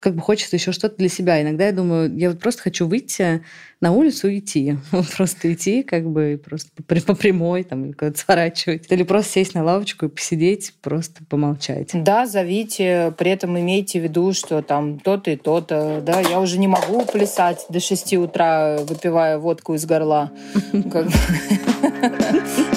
как 0.00 0.14
бы 0.14 0.22
хочется 0.22 0.56
еще 0.56 0.72
что-то 0.72 0.96
для 0.96 1.10
себя. 1.10 1.40
Иногда 1.42 1.66
я 1.66 1.72
думаю, 1.72 2.16
я 2.16 2.30
вот 2.30 2.40
просто 2.40 2.62
хочу 2.62 2.88
выйти 2.88 3.44
на 3.80 3.92
улицу 3.92 4.28
и 4.28 4.38
идти. 4.38 4.76
Просто 5.16 5.52
идти, 5.52 5.82
как 5.82 6.06
бы 6.06 6.40
просто 6.42 6.70
по, 6.86 7.14
прямой, 7.14 7.64
там, 7.64 7.84
или 7.84 7.92
куда-то 7.92 8.18
сворачивать. 8.18 8.90
Или 8.90 9.02
просто 9.02 9.32
сесть 9.32 9.54
на 9.54 9.62
лавочку 9.62 10.06
и 10.06 10.08
посидеть, 10.08 10.74
просто 10.82 11.22
помолчать. 11.28 11.90
Да, 11.94 12.26
зовите, 12.26 13.14
при 13.16 13.30
этом 13.30 13.58
имейте 13.58 14.00
в 14.00 14.02
виду, 14.02 14.32
что 14.32 14.62
там 14.62 14.98
то-то 14.98 15.30
и 15.30 15.36
то-то. 15.36 16.02
Да, 16.04 16.20
я 16.20 16.40
уже 16.40 16.58
не 16.58 16.68
могу 16.68 17.04
плясать 17.04 17.66
до 17.68 17.80
6 17.80 18.14
утра, 18.14 18.78
выпивая 18.82 19.38
водку 19.38 19.74
из 19.74 19.86
горла. 19.86 20.32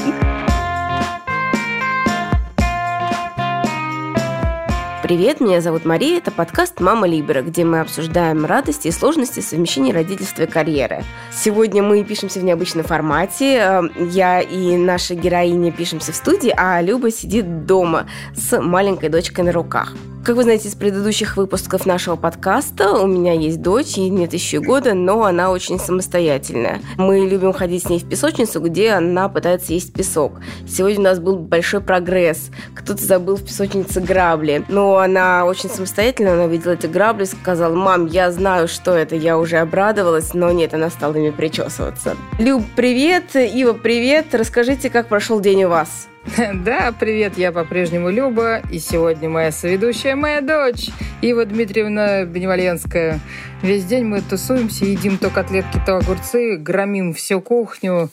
Привет, 5.03 5.41
меня 5.41 5.59
зовут 5.59 5.83
Мария, 5.83 6.19
это 6.19 6.31
подкаст 6.31 6.79
«Мама 6.79 7.05
Либера», 7.07 7.41
где 7.41 7.65
мы 7.65 7.81
обсуждаем 7.81 8.45
радости 8.45 8.87
и 8.87 8.91
сложности 8.91 9.41
совмещения 9.41 9.93
родительства 9.93 10.43
и 10.43 10.47
карьеры. 10.47 11.03
Сегодня 11.29 11.83
мы 11.83 12.01
пишемся 12.05 12.39
в 12.39 12.45
необычном 12.45 12.85
формате. 12.85 13.57
Э, 13.57 13.81
я 13.97 14.39
и 14.39 14.77
наша 14.77 15.13
героиня 15.13 15.73
пишемся 15.73 16.13
в 16.13 16.15
студии, 16.15 16.53
а 16.55 16.81
Люба 16.81 17.11
сидит 17.11 17.65
дома 17.65 18.07
с 18.33 18.57
маленькой 18.61 19.09
дочкой 19.09 19.43
на 19.43 19.51
руках. 19.51 19.93
Как 20.23 20.37
вы 20.37 20.43
знаете 20.43 20.69
из 20.69 20.75
предыдущих 20.75 21.35
выпусков 21.35 21.85
нашего 21.85 22.15
подкаста, 22.15 22.93
у 22.93 23.07
меня 23.07 23.33
есть 23.33 23.61
дочь, 23.61 23.97
ей 23.97 24.07
нет 24.07 24.31
еще 24.31 24.61
года, 24.61 24.93
но 24.93 25.25
она 25.25 25.51
очень 25.51 25.77
самостоятельная. 25.77 26.79
Мы 26.97 27.27
любим 27.27 27.51
ходить 27.51 27.83
с 27.83 27.89
ней 27.89 27.99
в 27.99 28.07
песочницу, 28.07 28.61
где 28.61 28.91
она 28.91 29.27
пытается 29.27 29.73
есть 29.73 29.91
песок. 29.91 30.39
Сегодня 30.65 30.99
у 31.01 31.03
нас 31.03 31.19
был 31.19 31.35
большой 31.39 31.81
прогресс. 31.81 32.51
Кто-то 32.73 33.03
забыл 33.03 33.35
в 33.35 33.43
песочнице 33.43 33.99
грабли. 33.99 34.63
Но 34.69 34.95
она 34.95 35.43
очень 35.43 35.69
самостоятельная, 35.69 36.35
она 36.35 36.47
видела 36.47 36.71
эти 36.71 36.87
грабли, 36.87 37.25
сказала, 37.25 37.75
мам, 37.75 38.05
я 38.05 38.31
знаю, 38.31 38.69
что 38.69 38.91
это, 38.91 39.17
я 39.17 39.37
уже 39.37 39.57
обрадовалась, 39.57 40.33
но 40.33 40.53
нет, 40.53 40.73
она 40.73 40.89
стала 40.89 41.15
ими 41.15 41.31
причесываться. 41.31 42.15
Люб, 42.39 42.63
привет, 42.77 43.35
Ива, 43.35 43.73
привет, 43.73 44.33
расскажите, 44.33 44.89
как 44.89 45.09
прошел 45.09 45.41
день 45.41 45.65
у 45.65 45.69
вас? 45.69 46.07
Да, 46.53 46.93
привет, 46.97 47.37
я 47.37 47.51
по-прежнему 47.51 48.09
Люба, 48.09 48.61
и 48.71 48.79
сегодня 48.79 49.29
моя 49.29 49.51
соведущая, 49.51 50.15
моя 50.15 50.41
дочь, 50.41 50.89
Ива 51.21 51.45
Дмитриевна 51.45 52.25
Беневаленская. 52.25 53.19
Весь 53.61 53.85
день 53.85 54.05
мы 54.05 54.21
тусуемся, 54.21 54.85
едим 54.85 55.17
то 55.17 55.29
котлетки, 55.29 55.79
то 55.85 55.97
огурцы, 55.97 56.57
громим 56.57 57.13
всю 57.13 57.41
кухню, 57.41 58.09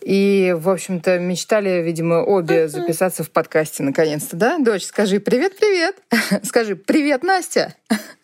и, 0.00 0.54
в 0.56 0.68
общем-то, 0.68 1.18
мечтали, 1.18 1.82
видимо, 1.82 2.22
обе 2.22 2.68
записаться 2.68 3.24
в 3.24 3.30
подкасте 3.30 3.82
наконец-то, 3.82 4.36
да? 4.36 4.58
Дочь, 4.58 4.84
скажи 4.84 5.18
привет-привет. 5.18 5.96
Скажи 6.44 6.76
привет, 6.76 7.24
Настя. 7.24 7.74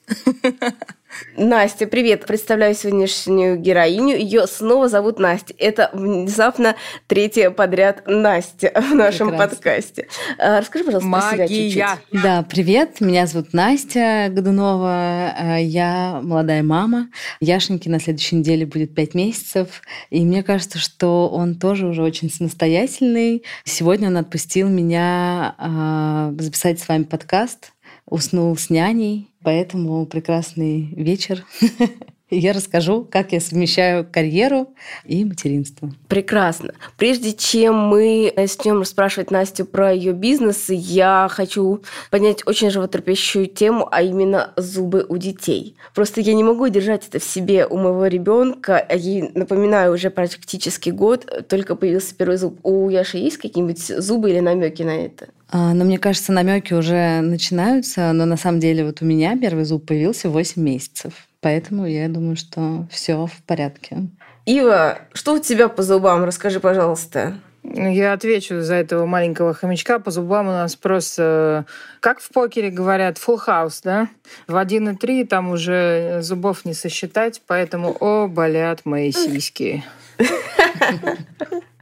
Настя, 1.36 1.86
привет. 1.86 2.26
Представляю 2.26 2.74
сегодняшнюю 2.74 3.56
героиню. 3.56 4.16
Ее 4.16 4.46
снова 4.46 4.88
зовут 4.88 5.18
Настя. 5.18 5.54
Это 5.58 5.90
внезапно 5.92 6.76
третья 7.06 7.50
подряд 7.50 8.02
Настя 8.06 8.72
в 8.74 8.94
нашем 8.94 9.28
Прекрасно. 9.28 9.56
подкасте. 9.56 10.08
А, 10.38 10.60
расскажи, 10.60 10.84
пожалуйста, 10.84 11.08
Магия. 11.08 11.36
про 11.36 11.48
себя 11.48 11.48
чуть-чуть. 11.48 12.22
Да, 12.22 12.42
привет. 12.48 13.00
Меня 13.00 13.26
зовут 13.26 13.52
Настя 13.52 14.28
Годунова. 14.30 15.34
А, 15.36 15.56
я 15.58 16.20
молодая 16.22 16.62
мама. 16.62 17.08
Яшеньке 17.40 17.90
на 17.90 18.00
следующей 18.00 18.36
неделе 18.36 18.66
будет 18.66 18.94
пять 18.94 19.14
месяцев. 19.14 19.82
И 20.10 20.24
мне 20.24 20.42
кажется, 20.42 20.78
что 20.78 21.28
он 21.28 21.56
тоже 21.56 21.86
уже 21.86 22.02
очень 22.02 22.30
самостоятельный. 22.30 23.44
Сегодня 23.64 24.08
он 24.08 24.16
отпустил 24.16 24.68
меня 24.68 25.54
а, 25.58 26.32
записать 26.38 26.80
с 26.80 26.88
вами 26.88 27.04
подкаст 27.04 27.73
уснул 28.06 28.56
с 28.56 28.70
няней, 28.70 29.30
поэтому 29.42 30.06
прекрасный 30.06 30.92
вечер. 30.94 31.44
Я 32.34 32.52
расскажу, 32.52 33.06
как 33.10 33.32
я 33.32 33.40
совмещаю 33.40 34.06
карьеру 34.10 34.68
и 35.04 35.24
материнство. 35.24 35.90
Прекрасно. 36.08 36.74
Прежде 36.96 37.32
чем 37.32 37.76
мы 37.76 38.32
начнем 38.36 38.80
расспрашивать 38.80 39.30
Настю 39.30 39.64
про 39.64 39.92
ее 39.92 40.12
бизнес, 40.12 40.66
я 40.68 41.28
хочу 41.30 41.82
поднять 42.10 42.46
очень 42.46 42.70
животрепещущую 42.70 43.46
тему, 43.46 43.88
а 43.90 44.02
именно 44.02 44.52
зубы 44.56 45.06
у 45.08 45.16
детей. 45.16 45.76
Просто 45.94 46.20
я 46.20 46.34
не 46.34 46.44
могу 46.44 46.68
держать 46.68 47.06
это 47.08 47.18
в 47.18 47.24
себе 47.24 47.66
у 47.66 47.76
моего 47.76 48.06
ребенка. 48.06 48.86
Ей, 48.94 49.30
напоминаю, 49.34 49.94
уже 49.94 50.10
практически 50.10 50.90
год 50.90 51.46
только 51.48 51.76
появился 51.76 52.14
первый 52.14 52.36
зуб. 52.36 52.58
У 52.62 52.88
Яши 52.88 53.18
есть 53.18 53.38
какие-нибудь 53.38 53.80
зубы 53.80 54.30
или 54.30 54.40
намеки 54.40 54.82
на 54.82 54.96
это? 54.96 55.28
А, 55.50 55.72
но 55.72 55.84
мне 55.84 55.98
кажется, 55.98 56.32
намеки 56.32 56.74
уже 56.74 57.20
начинаются, 57.20 58.12
но 58.12 58.24
на 58.24 58.36
самом 58.36 58.60
деле 58.60 58.84
вот 58.84 59.02
у 59.02 59.04
меня 59.04 59.38
первый 59.38 59.64
зуб 59.64 59.86
появился 59.86 60.28
в 60.28 60.32
8 60.32 60.60
месяцев. 60.60 61.12
Поэтому 61.44 61.84
я 61.84 62.08
думаю, 62.08 62.36
что 62.36 62.86
все 62.90 63.26
в 63.26 63.42
порядке. 63.46 64.08
Ива, 64.46 65.00
что 65.12 65.34
у 65.34 65.38
тебя 65.38 65.68
по 65.68 65.82
зубам? 65.82 66.24
Расскажи, 66.24 66.58
пожалуйста. 66.58 67.34
Я 67.62 68.14
отвечу 68.14 68.62
за 68.62 68.76
этого 68.76 69.04
маленького 69.04 69.52
хомячка. 69.52 69.98
По 69.98 70.10
зубам 70.10 70.48
у 70.48 70.52
нас 70.52 70.74
просто, 70.74 71.66
как 72.00 72.20
в 72.20 72.30
покере 72.30 72.70
говорят, 72.70 73.18
full 73.18 73.38
house, 73.46 73.80
да? 73.84 74.08
В 74.46 74.54
1,3 74.54 75.26
там 75.26 75.50
уже 75.50 76.20
зубов 76.22 76.64
не 76.64 76.72
сосчитать, 76.72 77.42
поэтому, 77.46 77.94
о, 78.00 78.26
болят 78.26 78.86
мои 78.86 79.12
сиськи. 79.12 79.84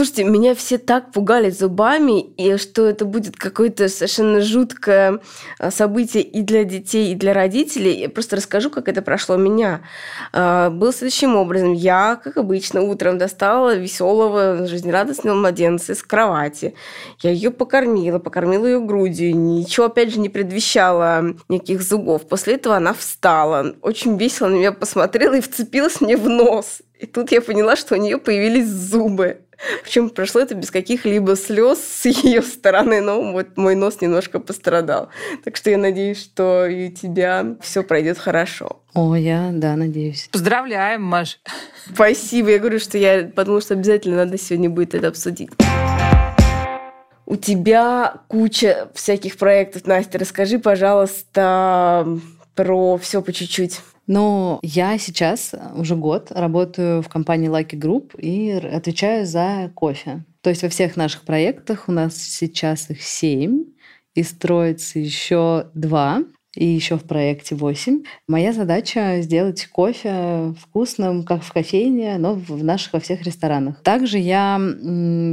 Слушайте, 0.00 0.24
меня 0.24 0.54
все 0.54 0.78
так 0.78 1.12
пугали 1.12 1.50
зубами, 1.50 2.22
и 2.22 2.56
что 2.56 2.86
это 2.86 3.04
будет 3.04 3.36
какое-то 3.36 3.86
совершенно 3.90 4.40
жуткое 4.40 5.20
а, 5.58 5.70
событие 5.70 6.22
и 6.22 6.40
для 6.40 6.64
детей, 6.64 7.12
и 7.12 7.14
для 7.14 7.34
родителей. 7.34 8.00
Я 8.00 8.08
просто 8.08 8.36
расскажу, 8.36 8.70
как 8.70 8.88
это 8.88 9.02
прошло 9.02 9.34
у 9.34 9.38
меня. 9.38 9.82
А, 10.32 10.70
было 10.70 10.90
следующим 10.94 11.36
образом. 11.36 11.74
Я, 11.74 12.16
как 12.16 12.38
обычно, 12.38 12.80
утром 12.80 13.18
достала 13.18 13.76
веселого, 13.76 14.66
жизнерадостного 14.66 15.36
младенца 15.36 15.92
из 15.92 16.02
кровати. 16.02 16.72
Я 17.20 17.32
ее 17.32 17.50
покормила, 17.50 18.18
покормила 18.18 18.64
ее 18.64 18.80
грудью. 18.80 19.36
Ничего, 19.36 19.84
опять 19.84 20.14
же, 20.14 20.20
не 20.20 20.30
предвещало 20.30 21.36
никаких 21.50 21.82
зубов. 21.82 22.26
После 22.26 22.54
этого 22.54 22.74
она 22.74 22.94
встала, 22.94 23.74
очень 23.82 24.16
весело 24.16 24.48
на 24.48 24.54
меня 24.54 24.72
посмотрела 24.72 25.34
и 25.34 25.42
вцепилась 25.42 26.00
мне 26.00 26.16
в 26.16 26.26
нос. 26.26 26.80
И 26.98 27.04
тут 27.06 27.32
я 27.32 27.42
поняла, 27.42 27.76
что 27.76 27.96
у 27.96 27.98
нее 27.98 28.16
появились 28.16 28.68
зубы. 28.68 29.42
Причем 29.82 30.10
прошло 30.10 30.40
это 30.40 30.54
без 30.54 30.70
каких-либо 30.70 31.36
слез 31.36 31.78
с 31.78 32.06
ее 32.06 32.42
стороны, 32.42 33.00
но 33.00 33.32
вот 33.32 33.56
мой 33.56 33.74
нос 33.74 34.00
немножко 34.00 34.40
пострадал. 34.40 35.08
Так 35.44 35.56
что 35.56 35.70
я 35.70 35.78
надеюсь, 35.78 36.22
что 36.22 36.66
и 36.66 36.88
у 36.88 36.92
тебя 36.92 37.56
все 37.60 37.82
пройдет 37.82 38.18
хорошо. 38.18 38.82
О, 38.94 39.14
я, 39.14 39.50
да, 39.52 39.76
надеюсь. 39.76 40.28
Поздравляем, 40.32 41.02
Маш. 41.02 41.40
Спасибо. 41.92 42.50
Я 42.50 42.58
говорю, 42.58 42.78
что 42.78 42.98
я 42.98 43.24
подумала, 43.34 43.60
что 43.60 43.74
обязательно 43.74 44.16
надо 44.16 44.38
сегодня 44.38 44.70
будет 44.70 44.94
это 44.94 45.08
обсудить. 45.08 45.50
У 47.26 47.36
тебя 47.36 48.14
куча 48.26 48.88
всяких 48.94 49.36
проектов, 49.36 49.86
Настя. 49.86 50.18
Расскажи, 50.18 50.58
пожалуйста, 50.58 52.18
про 52.56 52.98
все 52.98 53.22
по 53.22 53.32
чуть-чуть. 53.32 53.80
Но 54.10 54.58
я 54.64 54.98
сейчас 54.98 55.54
уже 55.76 55.94
год 55.94 56.32
работаю 56.32 57.00
в 57.00 57.08
компании 57.08 57.48
Lucky 57.48 57.78
Group 57.78 58.20
и 58.20 58.50
отвечаю 58.50 59.24
за 59.24 59.70
кофе. 59.76 60.24
То 60.40 60.50
есть 60.50 60.64
во 60.64 60.68
всех 60.68 60.96
наших 60.96 61.22
проектах 61.22 61.84
у 61.86 61.92
нас 61.92 62.16
сейчас 62.16 62.90
их 62.90 63.02
семь, 63.02 63.66
и 64.16 64.24
строится 64.24 64.98
еще 64.98 65.68
два 65.74 66.24
и 66.56 66.64
еще 66.64 66.98
в 66.98 67.04
проекте 67.04 67.54
8. 67.54 68.02
Моя 68.26 68.52
задача 68.52 69.20
сделать 69.20 69.66
кофе 69.66 70.54
вкусным, 70.60 71.22
как 71.22 71.44
в 71.44 71.52
кофейне, 71.52 72.18
но 72.18 72.34
в 72.34 72.64
наших 72.64 72.94
во 72.94 72.98
всех 72.98 73.22
ресторанах. 73.22 73.80
Также 73.84 74.18
я, 74.18 74.60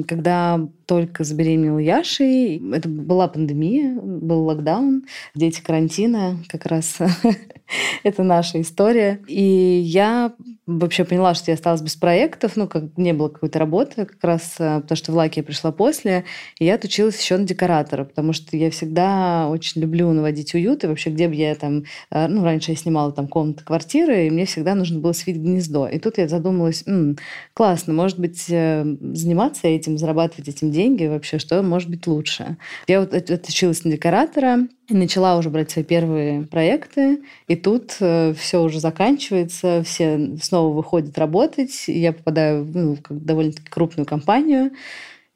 когда 0.07 0.59
только 0.85 1.23
забеременела 1.23 1.79
Яшей, 1.79 2.61
это 2.71 2.87
была 2.87 3.27
пандемия, 3.27 3.99
был 3.99 4.43
локдаун, 4.43 5.05
дети 5.33 5.61
карантина, 5.61 6.37
как 6.47 6.67
раз 6.67 6.99
это 8.03 8.23
наша 8.23 8.61
история. 8.61 9.21
И 9.27 9.43
я 9.43 10.33
вообще 10.65 11.05
поняла, 11.05 11.33
что 11.33 11.51
я 11.51 11.55
осталась 11.55 11.81
без 11.81 11.95
проектов, 11.95 12.55
ну, 12.55 12.67
как 12.67 12.97
не 12.97 13.13
было 13.13 13.29
какой-то 13.29 13.57
работы, 13.57 14.05
как 14.05 14.23
раз 14.23 14.55
э, 14.59 14.81
потому 14.81 14.97
что 14.97 15.11
в 15.11 15.15
Лаке 15.15 15.39
я 15.39 15.43
пришла 15.43 15.71
после, 15.71 16.25
и 16.59 16.65
я 16.65 16.75
отучилась 16.75 17.19
еще 17.19 17.37
на 17.37 17.45
декоратора, 17.45 18.03
потому 18.03 18.33
что 18.33 18.57
я 18.57 18.69
всегда 18.69 19.47
очень 19.49 19.81
люблю 19.81 20.11
наводить 20.11 20.53
уют, 20.53 20.83
и 20.83 20.87
вообще 20.87 21.09
где 21.09 21.29
бы 21.29 21.35
я 21.35 21.55
там, 21.55 21.83
э, 22.11 22.27
ну, 22.27 22.43
раньше 22.43 22.71
я 22.71 22.77
снимала 22.77 23.13
там 23.13 23.27
комнаты, 23.27 23.63
квартиры, 23.63 24.27
и 24.27 24.29
мне 24.29 24.45
всегда 24.45 24.75
нужно 24.75 24.99
было 24.99 25.13
свить 25.13 25.37
гнездо. 25.37 25.87
И 25.87 25.99
тут 25.99 26.17
я 26.17 26.27
задумалась, 26.27 26.83
М, 26.85 27.17
классно, 27.53 27.93
может 27.93 28.19
быть, 28.19 28.45
э, 28.49 28.83
заниматься 29.13 29.67
этим, 29.67 29.97
зарабатывать 29.97 30.49
этим 30.49 30.71
деньги 30.71 31.05
вообще, 31.05 31.39
что 31.39 31.61
может 31.63 31.89
быть 31.89 32.07
лучше. 32.07 32.57
Я 32.87 32.99
вот 32.99 33.13
отучилась 33.13 33.83
на 33.85 33.91
декоратора, 33.91 34.67
начала 34.89 35.37
уже 35.37 35.49
брать 35.49 35.71
свои 35.71 35.83
первые 35.83 36.43
проекты, 36.43 37.21
и 37.47 37.55
тут 37.55 37.97
э, 37.99 38.33
все 38.37 38.61
уже 38.61 38.79
заканчивается, 38.79 39.83
все 39.83 40.37
снова 40.41 40.73
выходят 40.73 41.17
работать, 41.17 41.85
и 41.87 41.99
я 41.99 42.13
попадаю 42.13 42.65
ну, 42.65 42.95
в 42.95 43.25
довольно-таки 43.25 43.69
крупную 43.69 44.05
компанию, 44.05 44.71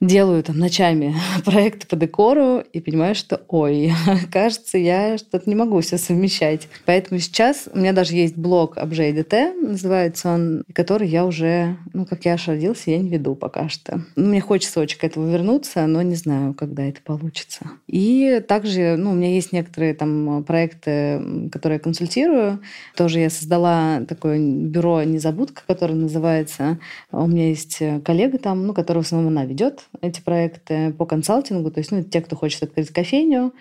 делаю 0.02 0.42
там 0.44 0.58
ночами 0.58 1.16
проекты 1.46 1.88
по 1.88 1.96
декору 1.96 2.64
и 2.74 2.82
понимаю, 2.82 3.14
что, 3.16 3.42
ой, 3.48 3.94
кажется, 4.34 4.78
я 4.78 5.18
что-то 5.18 5.48
не 5.50 5.56
могу 5.56 5.80
все 5.82 5.98
совмещать. 5.98 6.68
Поэтому 6.86 7.20
сейчас 7.20 7.70
у 7.72 7.78
меня 7.78 7.94
даже 7.94 8.16
есть 8.16 8.36
блог 8.36 8.78
ОбжейДТ, 8.78 9.34
называется 9.62 10.34
он, 10.34 10.64
который 10.74 11.08
я 11.08 11.26
уже, 11.26 11.78
ну, 11.94 12.06
как 12.06 12.26
я 12.26 12.34
аж 12.34 12.48
родился, 12.48 12.90
я 12.90 12.98
не 12.98 13.10
веду 13.10 13.36
пока 13.36 13.70
что. 13.70 14.02
Ну, 14.16 14.30
мне 14.30 14.42
хочется 14.42 14.80
очень 14.80 14.98
к 14.98 15.04
этому 15.04 15.32
вернуться, 15.32 15.86
но 15.86 16.02
не 16.02 16.16
знаю, 16.16 16.56
когда 16.56 16.84
это 16.84 17.00
получится. 17.02 17.70
И 17.88 18.44
также, 18.48 18.96
ну, 18.98 19.12
у 19.12 19.14
меня 19.14 19.30
есть 19.30 19.54
некоторые 19.54 19.94
там 19.94 20.44
проекты, 20.44 21.50
которые 21.52 21.78
я 21.78 21.80
консультирую. 21.80 22.60
Тоже 22.96 23.20
я 23.20 23.30
создала 23.30 24.02
такое 24.08 24.40
бюро 24.40 25.04
«Незабудка», 25.04 25.62
которое 25.68 25.94
называется. 25.94 26.80
У 27.12 27.28
меня 27.28 27.50
есть 27.50 27.80
коллега 28.04 28.40
там, 28.40 28.66
ну, 28.66 28.74
которого 28.74 29.04
в 29.04 29.06
основном 29.06 29.32
она 29.32 29.46
ведет 29.46 29.84
эти 30.00 30.22
проекты 30.22 30.94
по 30.94 31.06
консалтингу. 31.06 31.72
То 31.72 31.80
есть, 31.80 31.92
ну, 31.92 32.04
те, 32.04 32.22
кто 32.22 32.36
хочет 32.36 32.64
открыть 32.64 32.90
кофейню, 32.90 33.54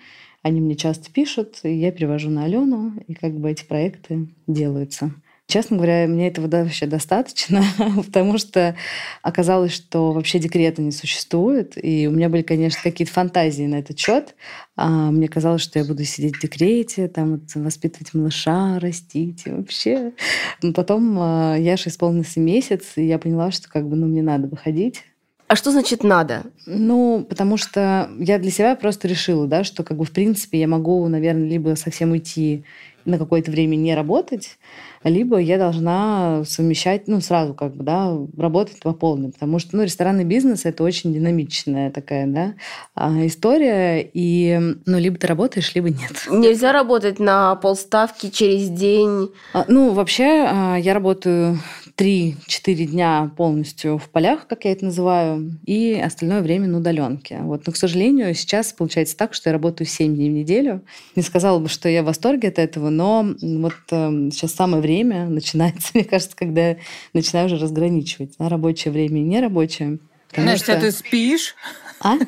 они 0.43 0.61
мне 0.61 0.75
часто 0.75 1.11
пишут, 1.11 1.59
и 1.63 1.73
я 1.73 1.91
перевожу 1.91 2.29
на 2.29 2.45
Алену, 2.45 2.93
и 3.07 3.13
как 3.13 3.33
бы 3.37 3.51
эти 3.51 3.63
проекты 3.63 4.27
делаются. 4.47 5.11
Честно 5.51 5.75
говоря, 5.75 6.07
мне 6.07 6.29
этого 6.29 6.47
вообще 6.47 6.85
достаточно, 6.85 7.61
потому 7.97 8.37
что 8.37 8.73
оказалось, 9.21 9.73
что 9.73 10.13
вообще 10.13 10.39
декрета 10.39 10.81
не 10.81 10.91
существует. 10.91 11.73
И 11.75 12.07
у 12.07 12.11
меня 12.11 12.29
были, 12.29 12.41
конечно, 12.41 12.79
какие-то 12.81 13.11
фантазии 13.11 13.63
на 13.63 13.79
этот 13.79 13.99
счет. 13.99 14.33
А 14.77 15.11
мне 15.11 15.27
казалось, 15.27 15.61
что 15.61 15.77
я 15.77 15.83
буду 15.83 16.05
сидеть 16.05 16.37
в 16.37 16.41
декрете, 16.41 17.09
там 17.09 17.31
вот, 17.31 17.53
воспитывать 17.55 18.13
малыша, 18.13 18.79
растить 18.79 19.43
и 19.45 19.51
вообще. 19.51 20.13
Но 20.61 20.71
потом 20.71 21.17
а, 21.19 21.57
же 21.57 21.89
исполнился 21.89 22.39
месяц, 22.39 22.93
и 22.95 23.05
я 23.05 23.19
поняла, 23.19 23.51
что 23.51 23.67
как 23.67 23.89
бы 23.89 23.97
ну, 23.97 24.07
мне 24.07 24.21
надо 24.21 24.47
выходить. 24.47 25.03
А 25.51 25.55
что 25.57 25.71
значит 25.71 26.05
надо? 26.05 26.43
Ну, 26.65 27.25
потому 27.27 27.57
что 27.57 28.09
я 28.17 28.39
для 28.39 28.49
себя 28.51 28.73
просто 28.77 29.09
решила, 29.09 29.47
да, 29.47 29.65
что 29.65 29.83
как 29.83 29.97
бы 29.97 30.05
в 30.05 30.11
принципе 30.11 30.61
я 30.61 30.65
могу, 30.65 31.05
наверное, 31.09 31.49
либо 31.49 31.75
совсем 31.75 32.11
уйти 32.11 32.63
на 33.03 33.17
какое-то 33.17 33.51
время 33.51 33.75
не 33.75 33.93
работать, 33.93 34.57
либо 35.03 35.39
я 35.39 35.57
должна 35.57 36.43
совмещать, 36.45 37.09
ну, 37.09 37.19
сразу 37.19 37.53
как 37.53 37.75
бы, 37.75 37.83
да, 37.83 38.17
работать 38.37 38.79
по 38.79 38.93
полной, 38.93 39.33
потому 39.33 39.59
что, 39.59 39.75
ну, 39.75 39.83
ресторанный 39.83 40.23
бизнес– 40.23 40.61
это 40.65 40.85
очень 40.85 41.13
динамичная 41.13 41.91
такая, 41.91 42.27
да, 42.27 42.53
а, 42.95 43.25
история, 43.25 44.09
и, 44.13 44.57
ну, 44.85 44.99
либо 44.99 45.17
ты 45.17 45.27
работаешь, 45.27 45.75
либо 45.75 45.89
нет. 45.89 46.27
Нельзя 46.29 46.71
работать 46.71 47.19
на 47.19 47.55
полставки 47.55 48.29
через 48.29 48.69
день? 48.69 49.31
А, 49.53 49.65
ну, 49.67 49.91
вообще, 49.91 50.45
а, 50.47 50.77
я 50.77 50.93
работаю 50.93 51.59
3-4 52.01 52.85
дня 52.85 53.31
полностью 53.37 53.99
в 53.99 54.09
полях, 54.09 54.47
как 54.47 54.65
я 54.65 54.71
это 54.71 54.85
называю, 54.85 55.59
и 55.67 56.01
остальное 56.03 56.41
время 56.41 56.67
на 56.67 56.79
удаленке. 56.79 57.37
Вот. 57.41 57.67
Но, 57.67 57.73
к 57.73 57.77
сожалению, 57.77 58.33
сейчас 58.33 58.73
получается 58.73 59.15
так, 59.15 59.35
что 59.35 59.49
я 59.49 59.53
работаю 59.53 59.85
7 59.85 60.15
дней 60.15 60.31
в 60.31 60.33
неделю. 60.33 60.81
Не 61.15 61.21
сказала 61.21 61.59
бы, 61.59 61.69
что 61.69 61.87
я 61.89 62.01
в 62.01 62.07
восторге 62.07 62.47
от 62.47 62.57
этого, 62.57 62.89
но 62.89 63.35
вот 63.39 63.75
э, 63.91 64.29
сейчас 64.31 64.53
самое 64.53 64.81
время 64.81 65.25
начинается, 65.29 65.91
мне 65.93 66.03
кажется, 66.03 66.35
когда 66.35 66.69
я 66.69 66.77
начинаю 67.13 67.45
уже 67.45 67.59
разграничивать 67.59 68.33
да, 68.39 68.49
рабочее 68.49 68.91
время 68.91 69.21
и 69.21 69.23
нерабочее. 69.23 69.99
Настя, 70.35 70.63
что... 70.63 70.77
а 70.77 70.81
ты 70.81 70.91
спишь? 70.91 71.55
А? 71.99 72.17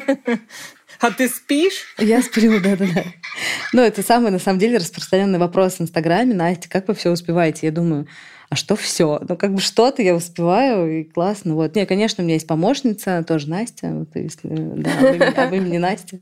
А 1.00 1.12
ты 1.12 1.28
спишь? 1.28 1.96
Я 1.98 2.22
сплю, 2.22 2.62
да-да-да. 2.62 3.04
Ну, 3.74 3.82
это 3.82 4.04
самый, 4.04 4.32
на 4.32 4.40
самом 4.40 4.60
деле, 4.60 4.78
распространенный 4.78 5.40
вопрос 5.40 5.74
в 5.76 5.82
Инстаграме. 5.82 6.36
Настя, 6.36 6.70
как 6.70 6.88
вы 6.88 6.94
все 6.94 7.10
успеваете? 7.10 7.66
Я 7.66 7.72
думаю, 7.72 8.08
а 8.50 8.56
что 8.56 8.76
все? 8.76 9.20
Ну, 9.28 9.36
как 9.36 9.52
бы 9.52 9.62
что-то 9.62 10.04
я 10.04 10.14
успеваю, 10.14 11.00
и 11.00 11.04
классно. 11.04 11.56
Вот. 11.56 11.76
Не, 11.76 11.88
конечно, 11.88 12.22
у 12.22 12.26
меня 12.26 12.36
есть 12.36 12.46
помощница, 12.46 13.26
тоже 13.28 13.50
Настя, 13.50 13.90
вот, 13.92 14.10
если, 14.14 14.48
да, 14.48 14.92
об 15.44 15.54
имени, 15.56 15.78
об 15.78 15.82
Настя. 15.82 16.20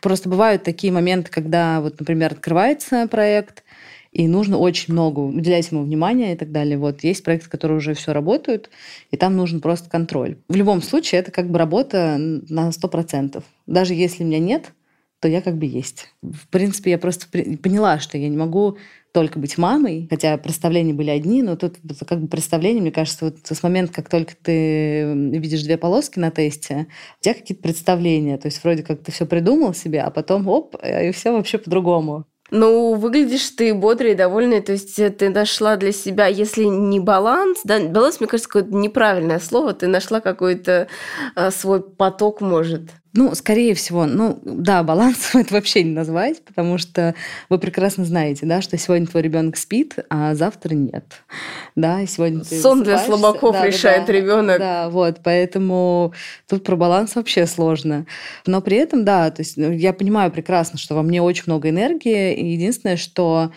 Просто 0.00 0.30
бывают 0.30 0.62
такие 0.62 0.90
моменты, 0.90 1.30
когда, 1.30 1.82
вот, 1.82 2.00
например, 2.00 2.32
открывается 2.32 3.06
проект, 3.08 3.62
и 4.10 4.26
нужно 4.26 4.56
очень 4.56 4.94
много 4.94 5.20
уделять 5.20 5.70
ему 5.70 5.82
внимания 5.82 6.32
и 6.32 6.36
так 6.36 6.50
далее. 6.50 6.78
Вот 6.78 7.04
есть 7.04 7.22
проекты, 7.22 7.50
которые 7.50 7.76
уже 7.76 7.92
все 7.92 8.14
работают, 8.14 8.70
и 9.10 9.18
там 9.18 9.36
нужен 9.36 9.60
просто 9.60 9.90
контроль. 9.90 10.38
В 10.48 10.56
любом 10.56 10.80
случае, 10.80 11.20
это 11.20 11.30
как 11.30 11.50
бы 11.50 11.58
работа 11.58 12.16
на 12.18 12.70
100%. 12.70 13.42
Даже 13.66 13.92
если 13.92 14.24
меня 14.24 14.38
нет, 14.38 14.72
то 15.20 15.28
я 15.28 15.40
как 15.40 15.56
бы 15.56 15.66
есть. 15.66 16.08
В 16.22 16.48
принципе, 16.48 16.90
я 16.90 16.98
просто 16.98 17.26
поняла, 17.28 17.98
что 17.98 18.18
я 18.18 18.28
не 18.28 18.36
могу 18.36 18.76
только 19.12 19.38
быть 19.38 19.56
мамой, 19.56 20.06
хотя 20.10 20.36
представления 20.36 20.92
были 20.92 21.08
одни, 21.08 21.42
но 21.42 21.56
тут 21.56 21.76
как 22.06 22.20
бы 22.20 22.28
представление, 22.28 22.82
мне 22.82 22.92
кажется, 22.92 23.24
вот 23.24 23.38
с 23.42 23.62
момента, 23.62 23.94
как 23.94 24.10
только 24.10 24.34
ты 24.36 25.14
видишь 25.14 25.62
две 25.62 25.78
полоски 25.78 26.18
на 26.18 26.30
тесте, 26.30 26.86
у 27.20 27.24
тебя 27.24 27.34
какие-то 27.34 27.62
представления, 27.62 28.36
то 28.36 28.46
есть 28.46 28.62
вроде 28.62 28.82
как 28.82 29.02
ты 29.02 29.12
все 29.12 29.24
придумал 29.24 29.72
себе, 29.72 30.02
а 30.02 30.10
потом 30.10 30.46
оп, 30.48 30.76
и 30.84 31.12
все 31.12 31.32
вообще 31.32 31.56
по-другому. 31.56 32.26
Ну, 32.50 32.94
выглядишь 32.94 33.50
ты 33.50 33.74
бодрый 33.74 34.12
и 34.12 34.14
довольный, 34.14 34.60
то 34.60 34.72
есть 34.72 34.98
э, 35.00 35.10
ты 35.10 35.30
нашла 35.30 35.76
для 35.76 35.90
себя, 35.90 36.26
если 36.26 36.64
не 36.64 37.00
баланс, 37.00 37.60
да, 37.64 37.80
баланс, 37.80 38.20
мне 38.20 38.28
кажется, 38.28 38.48
какое-то 38.48 38.76
неправильное 38.76 39.40
слово, 39.40 39.72
ты 39.72 39.88
нашла 39.88 40.20
какой-то 40.20 40.86
а, 41.34 41.50
свой 41.50 41.82
поток, 41.82 42.40
может. 42.40 42.90
Ну, 43.16 43.34
скорее 43.34 43.74
всего, 43.74 44.04
ну, 44.06 44.38
да, 44.44 44.82
балансом 44.82 45.40
это 45.42 45.54
вообще 45.54 45.82
не 45.82 45.92
назвать, 45.92 46.44
потому 46.44 46.78
что 46.78 47.14
вы 47.48 47.58
прекрасно 47.58 48.04
знаете, 48.04 48.46
да, 48.46 48.60
что 48.60 48.76
сегодня 48.76 49.06
твой 49.06 49.22
ребенок 49.22 49.56
спит, 49.56 49.96
а 50.10 50.34
завтра 50.34 50.74
нет. 50.74 51.22
Да, 51.74 52.06
сегодня 52.06 52.44
ты 52.44 52.60
Сон 52.60 52.82
для 52.82 52.98
слабаков 52.98 53.54
да, 53.54 53.66
решает 53.66 54.06
да, 54.06 54.12
ребенок. 54.12 54.58
Да, 54.58 54.90
вот, 54.90 55.20
поэтому 55.24 56.12
тут 56.48 56.62
про 56.62 56.76
баланс 56.76 57.16
вообще 57.16 57.46
сложно. 57.46 58.06
Но 58.46 58.60
при 58.60 58.76
этом, 58.76 59.04
да, 59.04 59.30
то 59.30 59.40
есть 59.40 59.56
ну, 59.56 59.72
я 59.72 59.92
понимаю 59.92 60.30
прекрасно, 60.30 60.78
что 60.78 60.94
во 60.94 61.02
мне 61.02 61.22
очень 61.22 61.44
много 61.46 61.70
энергии, 61.70 62.34
и 62.34 62.52
единственное, 62.52 62.96
что 62.96 63.50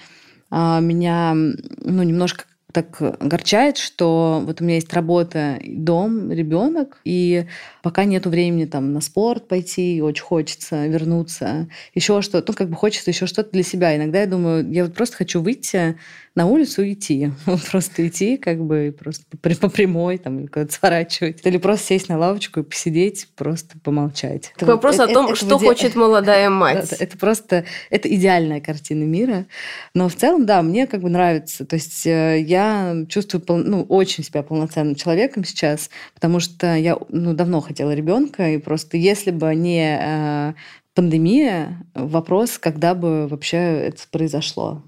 а, 0.50 0.80
меня 0.80 1.34
ну, 1.34 2.04
немножко 2.04 2.46
так 2.72 3.02
огорчает, 3.02 3.78
что 3.78 4.42
вот 4.46 4.62
у 4.62 4.64
меня 4.64 4.76
есть 4.76 4.94
работа, 4.94 5.60
дом, 5.66 6.32
ребенок, 6.32 7.00
и 7.04 7.46
пока 7.82 8.06
нету 8.06 8.30
времени 8.30 8.66
там 8.66 8.94
на 8.94 9.02
спорт 9.02 9.48
пойти, 9.48 10.02
очень 10.02 10.24
хочется 10.24 10.86
вернуться, 10.86 11.68
еще 11.96 12.22
что-то, 12.22 12.52
ну 12.52 12.56
как 12.56 12.70
бы 12.70 12.76
хочется 12.76 13.10
еще 13.10 13.26
что-то 13.26 13.52
для 13.52 13.64
себя. 13.64 13.96
Иногда 13.96 14.22
я 14.22 14.28
думаю, 14.28 14.70
я 14.72 14.84
вот 14.84 14.94
просто 14.94 15.18
хочу 15.18 15.42
выйти 15.42 15.98
на 16.36 16.46
улицу 16.46 16.90
идти. 16.90 17.32
просто 17.72 18.08
идти, 18.08 18.38
как 18.38 18.60
бы 18.60 18.96
просто 18.98 19.26
по, 19.38 19.70
прямой, 19.70 20.18
там, 20.18 20.40
или 20.40 20.48
куда-то 20.48 20.72
сворачивать. 20.72 21.46
Или 21.46 21.58
просто 21.58 21.88
сесть 21.88 22.10
на 22.10 22.18
лавочку 22.18 22.62
и 22.62 22.64
посидеть, 22.64 23.28
просто 23.36 23.78
помолчать. 23.80 24.54
Это 24.56 24.66
вопрос 24.66 24.98
вот, 24.98 25.10
о 25.10 25.14
том, 25.14 25.26
это, 25.28 25.36
что 25.36 25.56
это, 25.58 25.66
хочет 25.66 25.96
молодая 25.96 26.50
мать. 26.52 26.94
Это 26.94 27.18
просто, 27.18 27.66
это 27.90 28.14
идеальная 28.14 28.62
картина 28.62 29.04
мира. 29.04 29.48
Но 29.94 30.08
в 30.08 30.16
целом, 30.16 30.46
да, 30.46 30.62
мне 30.62 30.88
как 30.88 31.02
бы 31.02 31.10
нравится. 31.10 31.66
То 31.66 31.76
есть 31.76 32.06
э, 32.06 32.40
я 32.60 33.06
чувствую, 33.08 33.44
ну, 33.48 33.84
очень 33.84 34.24
себя 34.24 34.44
полноценным 34.44 34.96
человеком 34.96 35.44
сейчас, 35.44 35.90
потому 36.14 36.40
что 36.40 36.76
я, 36.76 36.98
ну, 37.10 37.34
давно 37.34 37.62
хотела 37.62 37.94
ребенка, 37.94 38.50
и 38.50 38.58
просто 38.58 38.98
если 38.98 39.32
бы 39.32 39.56
не 39.56 39.98
э, 40.02 40.54
пандемия, 40.94 41.78
вопрос, 41.94 42.58
когда 42.58 42.94
бы 42.94 43.28
вообще 43.28 43.58
это 43.58 44.04
произошло. 44.12 44.84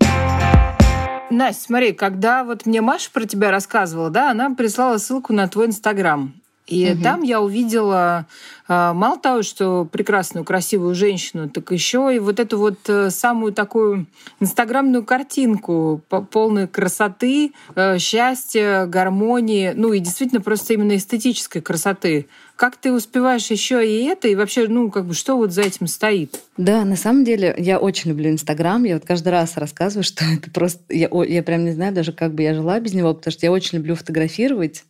Настя, 1.30 1.64
смотри, 1.64 1.94
когда 1.94 2.44
вот 2.44 2.66
мне 2.66 2.82
Маша 2.82 3.10
про 3.12 3.26
тебя 3.26 3.52
рассказывала, 3.52 4.10
да, 4.10 4.32
она 4.32 4.54
прислала 4.54 4.98
ссылку 4.98 5.32
на 5.32 5.48
твой 5.48 5.68
Инстаграм. 5.68 6.34
И 6.68 6.92
угу. 6.92 7.02
там 7.02 7.22
я 7.24 7.42
увидела 7.42 8.28
мало 8.72 9.18
того, 9.18 9.42
что 9.44 9.86
прекрасную, 9.92 10.46
красивую 10.46 10.96
женщину, 10.96 11.50
так 11.50 11.72
еще 11.72 12.12
и 12.16 12.20
вот 12.20 12.40
эту 12.40 12.58
вот 12.58 12.78
э, 12.88 13.10
самую 13.10 13.54
такую 13.54 14.08
инстаграмную 14.40 15.04
картинку 15.04 16.02
полной 16.32 16.68
красоты, 16.68 17.52
э, 17.76 17.98
счастья, 18.00 18.86
гармонии, 18.86 19.74
ну 19.76 19.94
и 19.94 20.00
действительно 20.00 20.42
просто 20.42 20.74
именно 20.74 20.96
эстетической 20.96 21.62
красоты. 21.62 22.28
Как 22.62 22.78
ты 22.78 22.94
успеваешь 22.94 23.48
еще 23.48 23.84
и 23.84 24.06
это, 24.06 24.28
и 24.28 24.36
вообще, 24.36 24.68
ну, 24.68 24.92
как 24.92 25.08
бы, 25.08 25.16
что 25.16 25.36
вот 25.36 25.52
за 25.52 25.64
этим 25.64 25.88
стоит? 25.88 26.40
Да, 26.58 26.86
на 26.86 26.96
самом 26.96 27.24
деле, 27.24 27.56
я 27.58 27.80
очень 27.80 28.12
люблю 28.12 28.30
Инстаграм. 28.30 28.84
Я 28.84 28.94
вот 28.94 29.04
каждый 29.04 29.30
раз 29.30 29.58
рассказываю, 29.58 30.04
что 30.06 30.24
это 30.26 30.52
просто... 30.52 30.82
Я, 30.94 31.10
я 31.28 31.42
прям 31.42 31.66
не 31.66 31.72
знаю 31.72 31.92
даже, 31.92 32.14
как 32.14 32.36
бы 32.36 32.44
я 32.44 32.54
жила 32.54 32.80
без 32.80 32.94
него, 32.94 33.16
потому 33.16 33.32
что 33.32 33.48
я 33.48 33.52
очень 33.52 33.80
люблю 33.80 33.96
фотографировать. 33.96 34.84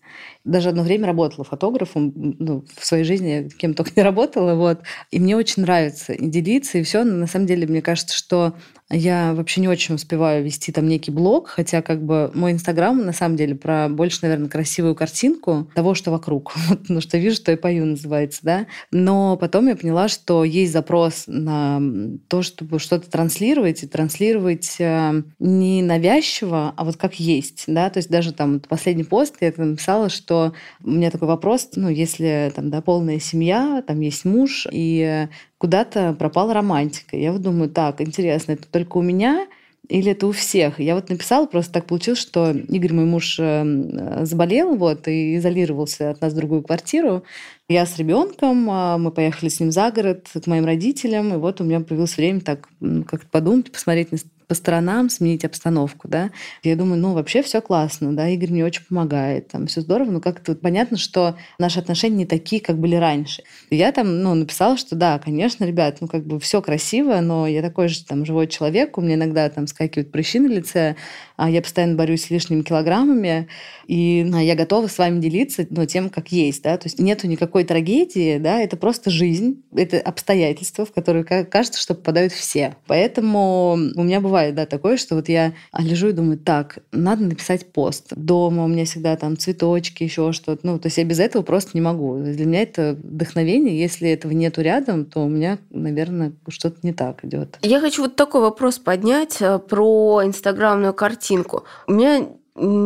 Даже 0.43 0.67
одно 0.67 0.83
время 0.83 1.07
работала 1.07 1.45
фотографом. 1.45 2.11
Ну, 2.15 2.65
в 2.77 2.85
своей 2.85 3.05
жизни 3.05 3.29
я 3.29 3.49
кем 3.49 3.70
только 3.73 3.91
не 3.95 4.03
работала. 4.03 4.55
Вот. 4.55 4.81
И 5.11 5.19
мне 5.19 5.35
очень 5.35 5.63
нравится 5.63 6.13
и 6.13 6.27
делиться, 6.27 6.77
и 6.77 6.83
все. 6.83 7.03
На 7.03 7.27
самом 7.27 7.45
деле, 7.45 7.67
мне 7.67 7.81
кажется, 7.81 8.15
что 8.15 8.55
Я 8.91 9.33
вообще 9.33 9.61
не 9.61 9.69
очень 9.69 9.95
успеваю 9.95 10.43
вести 10.43 10.71
там 10.71 10.87
некий 10.87 11.11
блог, 11.11 11.47
хотя 11.47 11.81
как 11.81 12.03
бы 12.03 12.29
мой 12.33 12.51
Инстаграм 12.51 12.97
на 12.97 13.13
самом 13.13 13.37
деле 13.37 13.55
про 13.55 13.87
больше, 13.87 14.19
наверное, 14.21 14.49
красивую 14.49 14.95
картинку 14.95 15.69
того, 15.73 15.95
что 15.95 16.11
вокруг. 16.11 16.53
Потому 16.69 16.99
что 16.99 17.17
вижу, 17.17 17.37
что 17.37 17.51
я 17.51 17.57
пою, 17.57 17.85
называется, 17.85 18.39
да. 18.43 18.67
Но 18.91 19.37
потом 19.37 19.67
я 19.67 19.75
поняла, 19.75 20.09
что 20.09 20.43
есть 20.43 20.73
запрос 20.73 21.23
на 21.27 21.81
то, 22.27 22.41
чтобы 22.41 22.79
что-то 22.79 23.09
транслировать, 23.09 23.83
и 23.83 23.87
транслировать 23.87 24.75
э, 24.79 25.23
не 25.39 25.81
навязчиво, 25.81 26.73
а 26.75 26.83
вот 26.83 26.97
как 26.97 27.15
есть, 27.15 27.63
да. 27.67 27.89
То 27.89 27.99
есть 27.99 28.09
даже 28.09 28.33
там 28.33 28.59
последний 28.59 29.05
пост 29.05 29.35
я 29.39 29.53
написала, 29.55 30.09
что 30.09 30.53
у 30.83 30.89
меня 30.89 31.11
такой 31.11 31.29
вопрос, 31.29 31.69
ну, 31.75 31.87
если 31.87 32.51
там, 32.53 32.69
да, 32.69 32.81
полная 32.81 33.19
семья, 33.19 33.83
там 33.87 34.01
есть 34.01 34.25
муж, 34.25 34.67
и 34.69 35.27
куда-то 35.61 36.13
пропала 36.17 36.55
романтика. 36.55 37.15
Я 37.15 37.31
вот 37.31 37.43
думаю, 37.43 37.69
так, 37.69 38.01
интересно, 38.01 38.53
это 38.53 38.65
только 38.67 38.97
у 38.97 39.03
меня 39.03 39.45
или 39.87 40.11
это 40.11 40.25
у 40.25 40.31
всех? 40.31 40.79
Я 40.79 40.95
вот 40.95 41.09
написала, 41.09 41.45
просто 41.45 41.71
так 41.71 41.85
получилось, 41.85 42.17
что 42.17 42.49
Игорь, 42.49 42.93
мой 42.93 43.05
муж, 43.05 43.37
э, 43.39 44.25
заболел 44.25 44.75
вот, 44.75 45.07
и 45.07 45.37
изолировался 45.37 46.09
от 46.09 46.21
нас 46.21 46.33
в 46.33 46.35
другую 46.35 46.63
квартиру. 46.63 47.23
Я 47.69 47.85
с 47.85 47.95
ребенком, 47.99 48.67
а, 48.71 48.97
мы 48.97 49.11
поехали 49.11 49.49
с 49.49 49.59
ним 49.59 49.71
за 49.71 49.91
город 49.91 50.29
к 50.33 50.47
моим 50.47 50.65
родителям, 50.65 51.31
и 51.31 51.37
вот 51.37 51.61
у 51.61 51.63
меня 51.63 51.81
появилось 51.81 52.17
время 52.17 52.41
так 52.41 52.67
как-то 53.05 53.27
подумать, 53.29 53.71
посмотреть 53.71 54.09
по 54.51 54.55
сторонам, 54.55 55.09
сменить 55.09 55.45
обстановку, 55.45 56.09
да. 56.09 56.29
Я 56.61 56.75
думаю, 56.75 56.99
ну, 56.99 57.13
вообще 57.13 57.41
все 57.41 57.61
классно, 57.61 58.13
да, 58.13 58.27
Игорь 58.27 58.49
мне 58.49 58.65
очень 58.65 58.83
помогает, 58.83 59.47
там 59.47 59.65
все 59.67 59.79
здорово, 59.79 60.11
но 60.11 60.19
как-то 60.19 60.55
понятно, 60.55 60.97
что 60.97 61.37
наши 61.57 61.79
отношения 61.79 62.17
не 62.17 62.25
такие, 62.25 62.61
как 62.61 62.77
были 62.77 62.95
раньше. 62.95 63.43
Я 63.69 63.93
там, 63.93 64.21
ну, 64.21 64.33
написала, 64.35 64.75
что 64.75 64.97
да, 64.97 65.19
конечно, 65.19 65.63
ребят, 65.63 65.99
ну, 66.01 66.09
как 66.09 66.25
бы 66.25 66.37
все 66.41 66.61
красиво, 66.61 67.21
но 67.21 67.47
я 67.47 67.61
такой 67.61 67.87
же 67.87 68.03
там 68.03 68.25
живой 68.25 68.47
человек, 68.47 68.97
у 68.97 69.01
меня 69.01 69.15
иногда 69.15 69.49
там 69.49 69.67
скакивают 69.67 70.11
прыщи 70.11 70.39
на 70.39 70.47
лице, 70.47 70.97
а 71.37 71.49
я 71.49 71.61
постоянно 71.61 71.95
борюсь 71.95 72.25
с 72.25 72.29
лишними 72.29 72.63
килограммами, 72.63 73.47
и 73.87 74.25
ну, 74.27 74.37
я 74.37 74.55
готова 74.55 74.87
с 74.87 74.97
вами 74.97 75.21
делиться 75.21 75.65
ну, 75.69 75.85
тем, 75.85 76.09
как 76.09 76.33
есть, 76.33 76.61
да, 76.61 76.75
то 76.77 76.87
есть 76.87 76.99
нету 76.99 77.27
никакой 77.27 77.63
трагедии, 77.63 78.37
да, 78.37 78.59
это 78.59 78.75
просто 78.75 79.09
жизнь, 79.11 79.63
это 79.73 79.97
обстоятельства, 80.01 80.85
в 80.85 80.91
которые 80.91 81.23
кажется, 81.23 81.81
что 81.81 81.95
попадают 81.95 82.33
все. 82.33 82.75
Поэтому 82.87 83.77
у 83.95 84.03
меня 84.03 84.19
бывает 84.19 84.40
бывает, 84.41 84.55
да, 84.55 84.65
такое, 84.65 84.97
что 84.97 85.15
вот 85.15 85.29
я 85.29 85.53
лежу 85.77 86.09
и 86.09 86.13
думаю, 86.13 86.37
так, 86.37 86.79
надо 86.91 87.23
написать 87.23 87.71
пост. 87.71 88.13
Дома 88.15 88.63
у 88.65 88.67
меня 88.67 88.85
всегда 88.85 89.15
там 89.15 89.37
цветочки, 89.37 90.03
еще 90.03 90.31
что-то. 90.31 90.65
Ну, 90.65 90.79
то 90.79 90.87
есть 90.87 90.97
я 90.97 91.03
без 91.03 91.19
этого 91.19 91.43
просто 91.43 91.71
не 91.73 91.81
могу. 91.81 92.17
Для 92.17 92.45
меня 92.45 92.61
это 92.61 92.97
вдохновение. 93.01 93.79
Если 93.79 94.09
этого 94.09 94.31
нету 94.31 94.61
рядом, 94.61 95.05
то 95.05 95.23
у 95.25 95.29
меня, 95.29 95.59
наверное, 95.69 96.33
что-то 96.47 96.77
не 96.83 96.93
так 96.93 97.23
идет. 97.23 97.57
Я 97.61 97.79
хочу 97.79 98.03
вот 98.03 98.15
такой 98.15 98.41
вопрос 98.41 98.79
поднять 98.79 99.37
э, 99.41 99.59
про 99.59 100.21
инстаграмную 100.23 100.93
картинку. 100.93 101.63
У 101.87 101.93
меня 101.93 102.27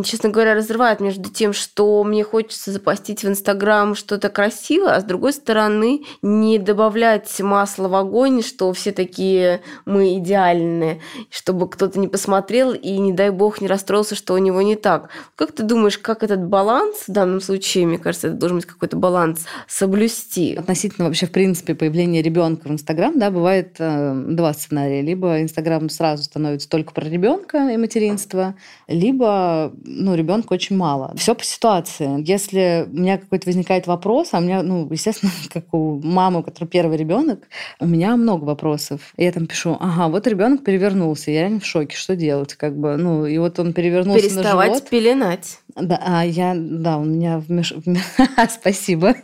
честно 0.03 0.29
говоря, 0.29 0.53
разрывает 0.53 0.99
между 0.99 1.29
тем, 1.29 1.51
что 1.51 2.03
мне 2.03 2.23
хочется 2.23 2.71
запостить 2.71 3.23
в 3.23 3.27
Инстаграм 3.27 3.95
что-то 3.95 4.29
красивое, 4.29 4.95
а 4.95 5.01
с 5.01 5.03
другой 5.03 5.33
стороны 5.33 6.03
не 6.21 6.59
добавлять 6.59 7.39
масла 7.41 7.87
в 7.87 7.95
огонь, 7.95 8.43
что 8.43 8.71
все 8.73 8.91
такие 8.91 9.61
мы 9.85 10.17
идеальные, 10.17 11.01
чтобы 11.31 11.67
кто-то 11.67 11.99
не 11.99 12.07
посмотрел 12.07 12.73
и, 12.73 12.97
не 12.97 13.11
дай 13.11 13.31
бог, 13.31 13.59
не 13.59 13.67
расстроился, 13.67 14.13
что 14.13 14.35
у 14.35 14.37
него 14.37 14.61
не 14.61 14.75
так. 14.75 15.09
Как 15.35 15.51
ты 15.51 15.63
думаешь, 15.63 15.97
как 15.97 16.21
этот 16.21 16.45
баланс 16.45 17.05
в 17.07 17.11
данном 17.11 17.41
случае, 17.41 17.87
мне 17.87 17.97
кажется, 17.97 18.27
это 18.27 18.37
должен 18.37 18.57
быть 18.57 18.67
какой-то 18.67 18.97
баланс, 18.97 19.45
соблюсти? 19.67 20.55
Относительно 20.55 21.07
вообще, 21.07 21.25
в 21.25 21.31
принципе, 21.31 21.73
появления 21.73 22.21
ребенка 22.21 22.67
в 22.67 22.71
Инстаграм, 22.71 23.17
да, 23.17 23.31
бывает 23.31 23.75
э, 23.79 24.13
два 24.29 24.53
сценария. 24.53 25.01
Либо 25.01 25.41
Инстаграм 25.41 25.89
сразу 25.89 26.23
становится 26.23 26.69
только 26.69 26.93
про 26.93 27.05
ребенка 27.05 27.69
и 27.69 27.77
материнство, 27.77 28.55
либо 28.87 29.54
ну, 29.83 30.15
ребенка 30.15 30.53
очень 30.53 30.77
мало. 30.77 31.13
Все 31.17 31.35
по 31.35 31.43
ситуации. 31.43 32.23
Если 32.27 32.87
у 32.91 32.95
меня 32.97 33.17
какой-то 33.17 33.47
возникает 33.47 33.87
вопрос, 33.87 34.29
а 34.31 34.39
у 34.39 34.41
меня, 34.41 34.63
ну, 34.63 34.87
естественно, 34.91 35.31
как 35.53 35.73
у 35.73 36.01
мамы, 36.03 36.39
у 36.39 36.43
которой 36.43 36.67
первый 36.67 36.97
ребенок, 36.97 37.47
у 37.79 37.85
меня 37.85 38.15
много 38.15 38.43
вопросов. 38.43 39.13
И 39.17 39.23
я 39.23 39.31
там 39.31 39.47
пишу, 39.47 39.77
ага, 39.79 40.07
вот 40.07 40.27
ребенок 40.27 40.63
перевернулся, 40.63 41.31
я 41.31 41.41
реально 41.41 41.59
в 41.59 41.65
шоке, 41.65 41.95
что 41.95 42.15
делать, 42.15 42.53
как 42.55 42.77
бы, 42.77 42.97
ну, 42.97 43.25
и 43.25 43.37
вот 43.37 43.59
он 43.59 43.73
перевернулся 43.73 44.21
Переставать 44.21 44.69
на 44.69 44.75
живот. 44.75 44.89
пеленать. 44.89 45.59
Да, 45.75 46.01
а 46.05 46.25
я, 46.25 46.53
да, 46.55 46.97
у 46.97 47.03
меня 47.03 47.39
в 47.39 47.49
меж... 47.49 47.73
Спасибо. 48.49 49.15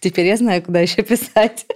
Теперь 0.00 0.26
я 0.26 0.36
знаю, 0.36 0.62
куда 0.62 0.80
еще 0.80 1.02
писать. 1.02 1.66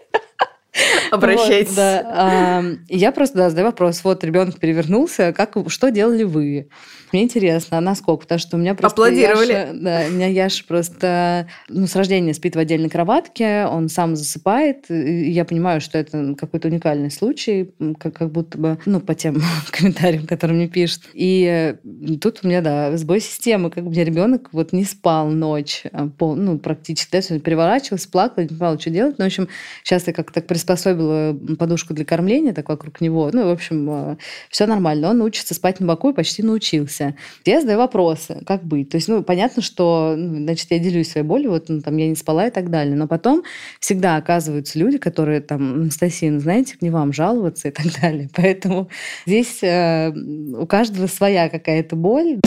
Обращайтесь. 1.11 1.69
Вот, 1.71 1.77
да. 1.77 2.65
Я 2.89 3.13
просто 3.13 3.37
да, 3.37 3.51
задаю 3.51 3.67
вопрос. 3.67 4.03
Вот 4.05 4.25
ребенок 4.25 4.59
перевернулся, 4.59 5.33
как, 5.33 5.57
что 5.69 5.91
делали 5.91 6.25
вы? 6.25 6.69
Мне 7.15 7.23
интересно, 7.23 7.79
а 7.79 7.81
насколько? 7.81 8.23
Потому 8.23 8.41
что 8.41 8.57
у 8.57 8.61
меня 8.61 8.75
просто... 8.75 9.03
Аплодировали. 9.03 9.53
Яша, 9.53 9.73
да, 9.73 10.03
у 10.09 10.11
меня 10.11 10.27
Яша 10.27 10.65
просто 10.67 11.47
ну, 11.69 11.87
с 11.87 11.95
рождения 11.95 12.35
спит 12.35 12.57
в 12.57 12.59
отдельной 12.59 12.91
кроватке, 12.91 13.67
он 13.71 13.89
сам 13.89 14.17
засыпает. 14.17 14.91
И 14.91 15.31
я 15.31 15.45
понимаю, 15.45 15.81
что 15.81 15.97
это 15.97 16.35
какой-то 16.37 16.67
уникальный 16.67 17.13
случай, 17.13 17.73
как, 18.01 18.15
как 18.15 18.33
будто 18.33 18.59
бы, 18.59 18.79
ну, 18.85 18.99
по 18.99 19.15
тем 19.15 19.41
комментариям, 19.71 20.27
которые 20.27 20.57
мне 20.57 20.69
пишут. 20.69 21.03
И 21.13 21.77
тут 22.21 22.41
у 22.43 22.49
меня, 22.49 22.61
да, 22.63 22.97
сбой 22.97 23.21
системы, 23.21 23.71
как 23.71 23.85
бы 23.85 23.91
у 23.91 23.93
меня 23.93 24.05
ребенок 24.05 24.49
вот 24.51 24.73
не 24.73 24.85
спал 24.85 25.29
ночь, 25.29 25.85
а, 25.93 26.09
пол, 26.09 26.35
ну, 26.35 26.59
практически, 26.59 27.13
да, 27.13 27.39
переворачивался, 27.39 28.11
плакал, 28.11 28.43
не 28.43 28.49
понимала, 28.49 28.81
что 28.81 28.91
делать. 28.91 29.19
Ну, 29.19 29.25
в 29.25 29.29
общем, 29.29 29.49
сейчас 29.85 30.09
я 30.09 30.13
как-то 30.13 30.35
так 30.35 30.49
приспособила 30.65 31.37
подушку 31.59 31.93
для 31.93 32.05
кормления, 32.05 32.55
так 32.55 32.69
вокруг 32.69 33.01
него. 33.01 33.31
Ну, 33.33 33.47
в 33.47 33.51
общем, 33.51 33.91
а, 33.91 34.17
все 34.49 34.67
нормально. 34.67 35.11
Он 35.11 35.21
учится 35.21 35.55
спать 35.55 35.79
на 35.81 35.87
боку 35.87 36.11
и 36.11 36.15
почти 36.15 36.43
научился. 36.43 37.15
Я 37.45 37.61
задаю 37.61 37.79
вопросы, 37.79 38.43
как 38.47 38.65
быть. 38.65 38.89
То 38.89 38.97
есть, 38.97 39.09
ну, 39.09 39.23
понятно, 39.23 39.63
что, 39.63 40.15
ну, 40.17 40.39
значит, 40.39 40.71
я 40.71 40.79
делюсь 40.79 41.11
своей 41.11 41.27
болью, 41.27 41.51
вот, 41.51 41.69
ну, 41.69 41.83
там, 41.83 41.97
я 41.99 42.09
не 42.09 42.17
спала 42.17 42.47
и 42.47 42.51
так 42.51 42.71
далее. 42.71 42.97
Но 42.97 43.07
потом 43.07 43.43
всегда 43.79 44.17
оказываются 44.17 44.79
люди, 44.79 44.97
которые 44.97 45.41
там, 45.41 45.75
Анастасия, 45.75 46.31
ну, 46.31 46.41
знаете, 46.41 46.77
не 46.81 46.91
вам 46.91 47.13
жаловаться 47.13 47.69
и 47.69 47.71
так 47.71 47.87
далее. 48.01 48.31
Поэтому 48.35 48.89
здесь 49.27 49.63
э, 49.63 50.11
у 50.11 50.67
каждого 50.67 51.07
своя 51.07 51.49
какая-то 51.51 51.95
боль. 51.95 52.41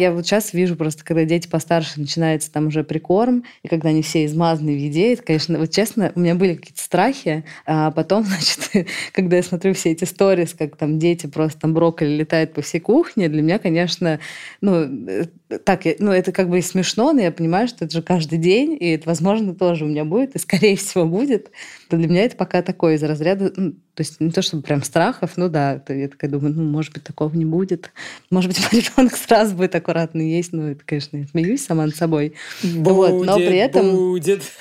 Я 0.00 0.12
вот 0.12 0.24
сейчас 0.24 0.54
вижу 0.54 0.76
просто, 0.76 1.04
когда 1.04 1.26
дети 1.26 1.46
постарше, 1.46 2.00
начинается 2.00 2.50
там 2.50 2.68
уже 2.68 2.84
прикорм, 2.84 3.44
и 3.62 3.68
когда 3.68 3.90
они 3.90 4.00
все 4.00 4.24
измазаны 4.24 4.72
в 4.72 4.78
еде, 4.78 5.12
это, 5.12 5.22
конечно, 5.22 5.58
вот 5.58 5.70
честно, 5.72 6.10
у 6.14 6.20
меня 6.20 6.34
были 6.34 6.54
какие-то 6.54 6.80
страхи, 6.80 7.44
а 7.66 7.90
потом, 7.90 8.24
значит, 8.72 8.88
когда 9.12 9.36
я 9.36 9.42
смотрю 9.42 9.74
все 9.74 9.90
эти 9.90 10.04
сторис, 10.04 10.54
как 10.54 10.76
там 10.76 10.98
дети 10.98 11.26
просто 11.26 11.60
там 11.60 11.74
брокколи 11.74 12.16
летают 12.16 12.54
по 12.54 12.62
всей 12.62 12.80
кухне, 12.80 13.28
для 13.28 13.42
меня, 13.42 13.58
конечно, 13.58 14.20
ну, 14.62 14.84
э, 15.06 15.26
так, 15.58 15.82
ну, 15.98 16.12
это 16.12 16.32
как 16.32 16.48
бы 16.48 16.58
и 16.58 16.62
смешно, 16.62 17.12
но 17.12 17.20
я 17.20 17.32
понимаю, 17.32 17.68
что 17.68 17.84
это 17.84 17.94
же 17.94 18.02
каждый 18.02 18.38
день, 18.38 18.76
и 18.78 18.90
это, 18.90 19.08
возможно, 19.08 19.54
тоже 19.54 19.84
у 19.84 19.88
меня 19.88 20.04
будет, 20.04 20.34
и, 20.34 20.38
скорее 20.38 20.76
всего, 20.78 21.04
будет. 21.04 21.50
То 21.88 21.96
для 21.96 22.08
меня 22.08 22.24
это 22.24 22.36
пока 22.36 22.62
такое 22.62 22.94
из 22.94 23.02
разряда, 23.02 23.52
ну, 23.56 23.72
то 24.00 24.02
есть 24.02 24.20
не 24.20 24.30
то, 24.30 24.40
чтобы 24.40 24.62
прям 24.62 24.82
страхов, 24.82 25.32
ну 25.36 25.48
да, 25.48 25.82
я 25.88 26.08
такая 26.08 26.30
думаю, 26.30 26.54
ну, 26.54 26.62
может 26.62 26.92
быть, 26.94 27.02
такого 27.02 27.34
не 27.34 27.44
будет. 27.44 27.90
Может 28.30 28.50
быть, 28.50 28.60
мой 28.72 28.80
ребенок 28.80 29.16
сразу 29.16 29.54
будет 29.54 29.74
аккуратно 29.74 30.22
есть, 30.22 30.52
ну, 30.52 30.68
это, 30.68 30.80
конечно, 30.84 31.16
я 31.18 31.26
смеюсь 31.26 31.64
сама 31.64 31.86
над 31.86 31.96
собой. 31.96 32.34
Будет, 32.62 32.86
вот, 32.86 33.26
но 33.26 33.36
при 33.36 33.56
этом... 33.56 33.90
Будет. 33.90 34.42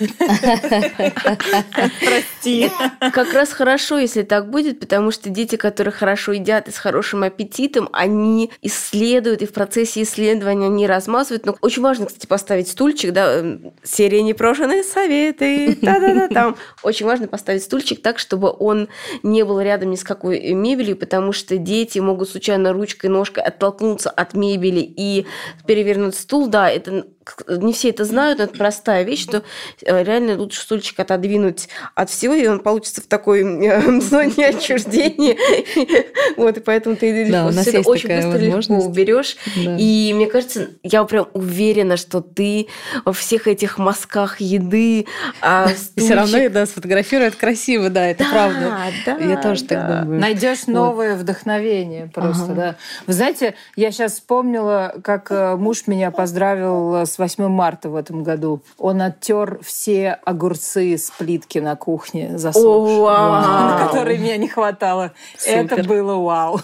Прости. 1.99 2.69
Как 2.99 3.33
раз 3.33 3.53
хорошо, 3.53 3.99
если 3.99 4.23
так 4.23 4.49
будет, 4.49 4.79
потому 4.79 5.11
что 5.11 5.29
дети, 5.29 5.55
которые 5.55 5.93
хорошо 5.93 6.33
едят 6.33 6.67
и 6.67 6.71
с 6.71 6.77
хорошим 6.77 7.23
аппетитом, 7.23 7.87
они 7.93 8.51
исследуют, 8.61 9.41
и 9.41 9.45
в 9.45 9.53
процессе 9.53 10.01
исследования 10.03 10.69
они 10.79 10.87
размазывают. 10.87 11.45
Но 11.45 11.55
очень 11.61 11.81
важно, 11.81 12.05
кстати, 12.05 12.25
поставить 12.25 12.69
стульчик, 12.69 13.11
да, 13.11 13.39
эм, 13.39 13.73
серия 13.83 14.23
непрошенные 14.23 14.83
советы, 14.83 15.77
да-да-да, 15.81 16.27
там. 16.29 16.55
Очень 16.83 17.05
важно 17.05 17.27
поставить 17.27 17.63
стульчик 17.63 18.01
так, 18.01 18.17
чтобы 18.17 18.53
он 18.57 18.87
не 19.21 19.43
был 19.43 19.59
рядом 19.59 19.91
ни 19.91 19.95
с 19.95 20.03
какой 20.03 20.53
мебелью, 20.53 20.95
потому 20.95 21.33
что 21.33 21.57
дети 21.57 21.99
могут 21.99 22.29
случайно 22.29 22.73
ручкой, 22.73 23.07
ножкой 23.07 23.43
оттолкнуться 23.43 24.09
от 24.09 24.33
мебели 24.33 24.79
и 24.79 25.25
перевернуть 25.67 26.15
стул. 26.15 26.47
Да, 26.47 26.69
это 26.69 27.05
не 27.47 27.73
все 27.73 27.89
это 27.89 28.05
знают, 28.05 28.39
но 28.39 28.45
это 28.45 28.57
простая 28.57 29.03
вещь, 29.03 29.23
что 29.23 29.43
э, 29.83 30.03
реально 30.03 30.37
лучше 30.37 30.61
стульчик 30.61 30.99
отодвинуть 30.99 31.69
от 31.95 32.09
всего, 32.09 32.33
и 32.33 32.47
он 32.47 32.59
получится 32.59 33.01
в 33.01 33.07
такой 33.07 33.41
э, 33.41 34.01
зоне 34.01 34.47
отчуждения. 34.47 35.37
Вот, 36.37 36.57
и 36.57 36.59
поэтому 36.61 36.95
ты 36.95 37.29
да, 37.29 37.49
все 37.51 37.79
это 37.79 37.89
очень 37.89 38.09
быстро 38.09 38.37
легко 38.37 38.73
уберешь. 38.75 39.35
Да. 39.57 39.75
И 39.77 40.13
мне 40.13 40.27
кажется, 40.27 40.68
я 40.83 41.03
прям 41.03 41.27
уверена, 41.33 41.97
что 41.97 42.21
ты 42.21 42.67
во 43.05 43.13
всех 43.13 43.47
этих 43.47 43.77
мазках 43.77 44.41
еды... 44.41 45.05
А 45.41 45.67
стульчик... 45.75 46.03
Все 46.03 46.15
равно 46.15 46.49
да, 46.49 46.65
сфотографирует 46.65 47.35
красиво, 47.35 47.89
да, 47.89 48.07
это 48.07 48.23
да, 48.23 48.29
правда. 48.31 48.77
Да, 49.05 49.17
я 49.17 49.37
тоже 49.37 49.65
да. 49.65 49.75
так 49.75 50.03
думаю. 50.03 50.19
Найдешь 50.19 50.67
новое 50.67 51.15
вдохновение 51.15 52.09
просто, 52.13 52.45
ага. 52.45 52.53
да. 52.55 52.75
Вы 53.07 53.13
знаете, 53.13 53.55
я 53.75 53.91
сейчас 53.91 54.13
вспомнила, 54.13 54.95
как 55.03 55.31
э, 55.31 55.55
муж 55.55 55.87
меня 55.87 56.11
поздравил 56.11 57.05
с 57.05 57.17
8 57.17 57.47
марта 57.47 57.89
в 57.89 57.95
этом 57.95 58.23
году. 58.23 58.61
Он 58.77 59.01
оттер 59.01 59.59
все 59.63 60.19
огурцы 60.25 60.97
с 60.97 61.11
плитки 61.11 61.59
на 61.59 61.75
кухне 61.75 62.37
засохшие, 62.37 63.01
на 63.01 63.87
которые 63.87 64.19
мне 64.19 64.37
не 64.37 64.47
хватало. 64.47 65.13
Супер. 65.37 65.79
Это 65.79 65.83
было 65.83 66.15
вау. 66.15 66.59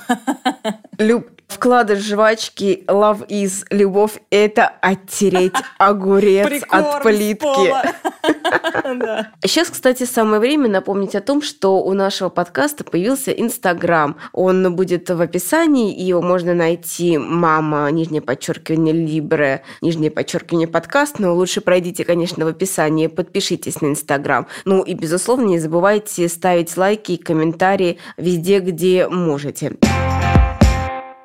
Люб, 0.98 1.30
вклады 1.56 1.96
жвачки 1.96 2.84
love 2.88 3.26
is 3.30 3.66
любовь 3.70 4.20
это 4.30 4.72
оттереть 4.82 5.54
огурец 5.78 6.64
от 6.70 7.02
плитки. 7.02 7.74
Сейчас, 9.44 9.70
кстати, 9.70 10.04
самое 10.04 10.40
время 10.40 10.70
напомнить 10.70 11.16
о 11.16 11.22
том, 11.22 11.42
что 11.42 11.82
у 11.82 11.94
нашего 11.94 12.30
подкаста 12.30 12.84
появился 12.84 13.32
Инстаграм. 13.32 14.18
Он 14.34 14.76
будет 14.76 15.10
в 15.10 15.22
описании, 15.22 15.96
и 15.96 16.04
его 16.04 16.22
можно 16.22 16.54
найти 16.54 17.18
«Мама», 17.18 17.90
нижнее 17.92 18.22
подчеркивание, 18.22 18.94
«Либре», 18.94 19.64
нижнее 19.82 20.12
подчеркивание, 20.12 20.68
подкаст. 20.68 21.20
Но 21.20 21.34
лучше 21.36 21.62
пройдите, 21.62 22.04
конечно, 22.04 22.46
в 22.46 22.48
описании, 22.48 23.08
подпишитесь 23.08 23.82
на 23.82 23.88
Инстаграм. 23.88 24.48
Ну 24.66 24.84
и, 24.84 24.94
безусловно, 24.94 25.46
не 25.46 25.60
забывайте 25.60 26.28
ставить 26.30 26.76
лайки 26.78 27.14
и 27.14 27.18
комментарии 27.18 27.98
везде, 28.18 28.60
где 28.60 29.08
можете. 29.08 29.74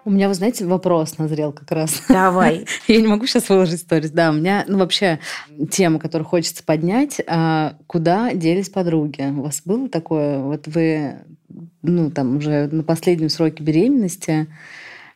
У 0.04 0.10
меня, 0.10 0.28
вы 0.28 0.34
знаете, 0.34 0.64
вопрос 0.64 1.18
назрел 1.18 1.52
как 1.52 1.70
раз. 1.70 2.02
Давай. 2.08 2.66
Я 2.88 3.00
не 3.00 3.06
могу 3.06 3.26
сейчас 3.26 3.48
выложить 3.48 3.80
сторис. 3.80 4.10
Да, 4.10 4.30
у 4.30 4.32
меня, 4.32 4.64
ну, 4.66 4.78
вообще, 4.78 5.20
тема, 5.70 5.98
которую 5.98 6.26
хочется 6.26 6.64
поднять. 6.64 7.20
А 7.26 7.76
куда 7.86 8.32
делись 8.32 8.70
подруги? 8.70 9.22
У 9.22 9.42
вас 9.42 9.62
было 9.64 9.88
такое? 9.88 10.38
Вот 10.38 10.66
вы, 10.68 11.16
ну, 11.82 12.10
там, 12.10 12.38
уже 12.38 12.68
на 12.68 12.82
последнем 12.82 13.28
сроке 13.28 13.62
беременности 13.62 14.46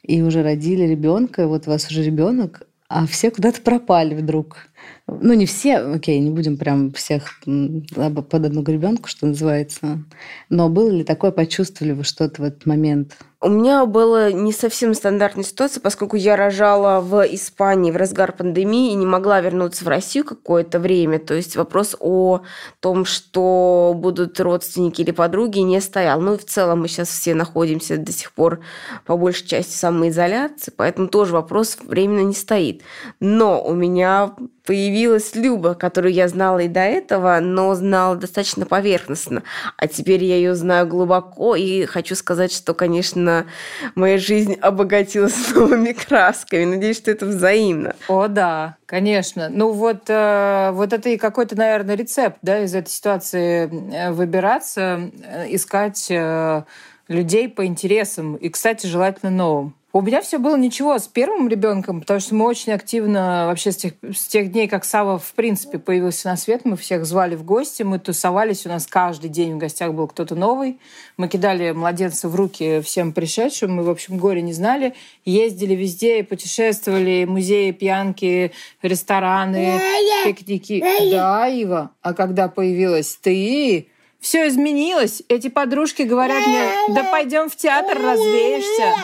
и 0.03 0.21
уже 0.21 0.43
родили 0.43 0.85
ребенка, 0.85 1.49
вот 1.49 1.67
у 1.67 1.71
вас 1.71 1.91
уже 1.91 2.03
ребенок, 2.03 2.67
а 2.89 3.07
все 3.07 3.31
куда-то 3.31 3.63
пропали 3.63 4.15
вдруг. 4.15 4.69
Ну, 5.07 5.33
не 5.33 5.47
все, 5.47 5.79
окей, 5.79 6.21
не 6.21 6.31
будем 6.31 6.59
прям 6.59 6.93
всех 6.93 7.41
под 7.45 8.35
одну 8.35 8.63
гребенку, 8.63 9.09
что 9.09 9.27
называется. 9.27 10.05
Но 10.51 10.69
было 10.69 10.91
ли 10.91 11.05
такое, 11.05 11.31
почувствовали 11.31 11.93
вы 11.93 12.05
что-то 12.05 12.43
в 12.43 12.45
этот 12.45 12.67
момент? 12.67 13.17
У 13.45 13.51
меня 13.51 13.85
была 13.85 14.33
не 14.33 14.53
совсем 14.53 14.95
стандартная 14.95 15.45
ситуация, 15.45 15.83
поскольку 15.83 16.17
я 16.17 16.35
рожала 16.35 17.03
в 17.03 17.27
Испании 17.35 17.91
в 17.91 17.97
разгар 17.97 18.33
пандемии 18.33 18.91
и 18.91 18.95
не 18.95 19.05
могла 19.05 19.43
вернуться 19.43 19.85
в 19.85 19.89
Россию 19.89 20.25
какое-то 20.25 20.81
время. 20.81 21.19
То 21.19 21.35
есть 21.35 21.55
вопрос 21.55 21.95
о 22.01 22.41
том, 22.81 23.05
что 23.05 23.93
будут 23.95 24.41
родственники 24.41 25.03
или 25.03 25.11
подруги, 25.11 25.59
не 25.59 25.83
стоял. 25.83 26.23
Ну 26.23 26.37
и 26.37 26.39
в 26.39 26.47
целом 26.47 26.81
мы 26.81 26.89
сейчас 26.89 27.11
все 27.11 27.35
находимся 27.35 27.99
до 27.99 28.13
сих 28.13 28.33
пор 28.33 28.61
по 29.05 29.15
большей 29.19 29.47
части 29.47 29.77
самоизоляции, 29.77 30.73
поэтому 30.75 31.09
тоже 31.09 31.35
вопрос 31.35 31.77
временно 31.83 32.27
не 32.27 32.35
стоит. 32.35 32.81
Но 33.21 33.63
у 33.63 33.75
меня 33.75 34.35
появилась 34.65 35.35
Люба, 35.35 35.75
которую 35.75 36.13
я 36.13 36.27
знала 36.29 36.61
и 36.61 36.69
до 36.69 36.81
этого, 36.81 37.39
но 37.41 37.75
знала 37.75 38.17
достаточно 38.17 38.67
поверхностно. 38.67 39.43
А 39.77 39.87
теперь 39.87 40.25
я 40.25 40.37
ее 40.37 40.55
знаю 40.55 40.87
глубоко, 40.87 41.55
и 41.55 41.85
хочу 41.85 42.15
сказать, 42.15 42.53
что, 42.53 42.75
конечно, 42.75 43.47
моя 43.95 44.19
жизнь 44.19 44.55
обогатилась 44.55 45.51
новыми 45.55 45.93
красками. 45.93 46.65
Надеюсь, 46.65 46.97
что 46.97 47.11
это 47.11 47.27
взаимно. 47.27 47.95
О, 48.09 48.29
да, 48.29 48.77
конечно. 48.87 49.49
Ну 49.51 49.73
вот, 49.73 50.05
э, 50.09 50.71
вот 50.73 50.93
это 50.93 51.11
и 51.11 51.19
какой-то, 51.19 51.57
наверное, 51.57 51.95
рецепт 51.95 52.39
да, 52.43 52.61
из 52.61 52.75
этой 52.75 52.91
ситуации 52.91 53.71
э, 53.95 54.13
выбираться, 54.13 55.11
э, 55.23 55.55
искать 55.55 56.07
э, 56.11 56.63
людей 57.09 57.49
по 57.49 57.67
интересам 57.67 58.37
и, 58.37 58.49
кстати, 58.49 58.87
желательно 58.87 59.31
новым. 59.31 59.75
У 59.97 60.01
меня 60.01 60.23
все 60.23 60.39
было 60.39 60.57
ничего 60.57 60.99
с 60.99 61.07
первым 61.07 61.49
ребенком, 61.49 62.01
потому 62.01 62.19
что 62.19 62.35
мы 62.35 62.47
очень 62.47 62.73
активно 62.73 63.45
вообще 63.47 63.71
с 63.71 63.77
тех, 63.77 63.93
с 64.03 64.27
тех 64.27 64.51
дней, 64.51 64.67
как 64.67 64.85
Сава 64.85 65.21
в 65.21 65.33
принципе 65.35 65.79
появился 65.79 66.27
на 66.31 66.37
свет, 66.37 66.63
мы 66.65 66.77
всех 66.77 67.07
звали 67.07 67.37
в 67.37 67.45
гости, 67.45 67.85
мы 67.85 68.01
тусовались, 68.01 68.67
у 68.67 68.71
нас 68.71 68.89
каждый 68.89 69.31
день 69.31 69.55
в 69.55 69.59
гостях 69.59 69.95
был 69.95 70.09
кто-то 70.09 70.35
новый. 70.35 70.81
Мы 71.17 71.29
кидали 71.29 71.71
младенца 71.71 72.29
в 72.29 72.35
руки 72.35 72.81
всем 72.81 73.13
пришедшим, 73.13 73.73
мы, 73.73 73.85
в 73.85 73.89
общем, 73.89 74.19
горе 74.19 74.43
не 74.43 74.53
знали. 74.53 74.95
Ездили 75.25 75.77
везде, 75.77 76.25
путешествовали, 76.25 77.25
музеи, 77.25 77.71
пьянки, 77.71 78.51
рестораны, 78.83 79.81
пикники. 80.25 80.83
Да, 81.13 81.47
Ива, 81.47 81.93
а 82.03 82.15
когда 82.15 82.49
появилась 82.49 83.17
ты, 83.23 83.87
все 84.25 84.49
изменилось. 84.49 85.23
Эти 85.29 85.49
подружки 85.49 86.01
говорят 86.01 86.47
мне, 86.47 86.65
да 86.95 87.05
пойдем 87.13 87.51
в 87.51 87.57
театр, 87.57 87.99
развеешься. 88.03 88.95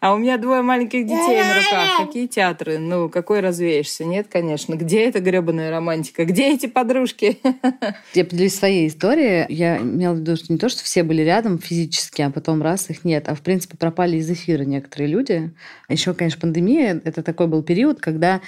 А 0.00 0.12
у 0.12 0.18
меня 0.18 0.36
двое 0.36 0.60
маленьких 0.60 1.06
детей 1.06 1.42
на 1.42 1.54
руках. 1.54 2.06
Какие 2.06 2.26
театры? 2.26 2.78
Ну, 2.78 3.08
какой 3.08 3.40
развеешься? 3.40 4.04
Нет, 4.04 4.26
конечно. 4.28 4.74
Где 4.74 5.04
эта 5.06 5.20
гребаная 5.20 5.70
романтика? 5.70 6.26
Где 6.26 6.52
эти 6.52 6.66
подружки? 6.66 7.38
Я 8.12 8.24
поделюсь 8.26 8.56
своей 8.56 8.88
историей. 8.88 9.46
Я 9.48 9.78
имела 9.78 10.12
в 10.12 10.18
виду, 10.18 10.36
что 10.36 10.52
не 10.52 10.58
то, 10.58 10.68
что 10.68 10.84
все 10.84 11.02
были 11.02 11.22
рядом 11.22 11.58
физически, 11.58 12.20
а 12.20 12.30
потом 12.30 12.60
раз 12.60 12.90
их 12.90 13.06
нет. 13.06 13.26
А 13.26 13.34
в 13.34 13.40
принципе 13.40 13.78
пропали 13.78 14.18
из 14.18 14.30
эфира 14.30 14.64
некоторые 14.64 15.08
люди. 15.08 15.50
А 15.88 15.92
еще, 15.94 16.12
конечно, 16.12 16.40
пандемия. 16.42 17.00
Это 17.04 17.22
такой 17.22 17.46
был 17.46 17.62
период, 17.62 18.00
когда 18.00 18.42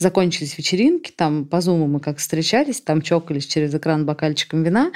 закончились 0.00 0.56
вечеринки, 0.56 1.12
там 1.14 1.44
по 1.44 1.60
зуму 1.60 1.86
мы 1.86 2.00
как 2.00 2.18
встречались, 2.18 2.80
там 2.80 3.02
чокались 3.02 3.46
через 3.46 3.74
экран 3.74 4.06
бокальчиком 4.06 4.62
вина, 4.62 4.92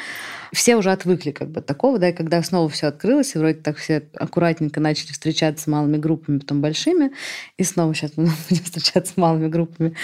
все 0.55 0.77
уже 0.77 0.93
отвыкли 0.93 1.31
как 1.31 1.51
бы 1.51 1.61
такого, 1.61 1.99
да, 1.99 2.09
и 2.09 2.13
когда 2.13 2.43
снова 2.43 2.71
все 2.71 2.87
открылось, 2.87 3.35
и 3.35 3.39
вроде 3.39 3.59
так 3.59 3.77
все 3.77 4.05
аккуратненько 4.15 4.81
начали 4.81 5.13
встречаться 5.13 5.69
малыми 5.69 5.99
группами, 5.99 6.39
потом 6.39 6.63
большими, 6.63 7.11
и 7.59 7.65
снова 7.65 7.95
сейчас 7.95 8.13
мы 8.17 8.25
будем 8.49 8.65
встречаться 8.65 9.13
малыми 9.17 9.49
группами. 9.49 9.95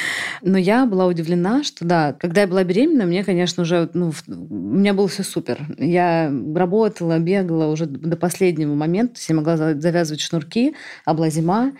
Но 0.43 0.59
я 0.59 0.85
была 0.85 1.07
удивлена, 1.07 1.65
что 1.65 1.87
да, 1.87 2.13
когда 2.13 2.43
я 2.43 2.47
была 2.47 2.63
беременна, 2.63 3.07
мне, 3.07 3.25
конечно, 3.25 3.63
уже, 3.63 3.89
ну, 3.95 4.13
у 4.29 4.55
меня 4.55 4.93
было 4.93 5.09
все 5.09 5.23
супер. 5.23 5.61
Я 5.79 6.31
работала, 6.55 7.19
бегала 7.19 7.67
уже 7.67 7.87
до 7.87 8.17
последнего 8.19 8.75
момента, 8.75 9.19
я 9.29 9.35
могла 9.35 9.57
завязывать 9.57 10.21
шнурки, 10.21 10.75
а 11.07 11.15
была 11.15 11.31
зима, 11.31 11.73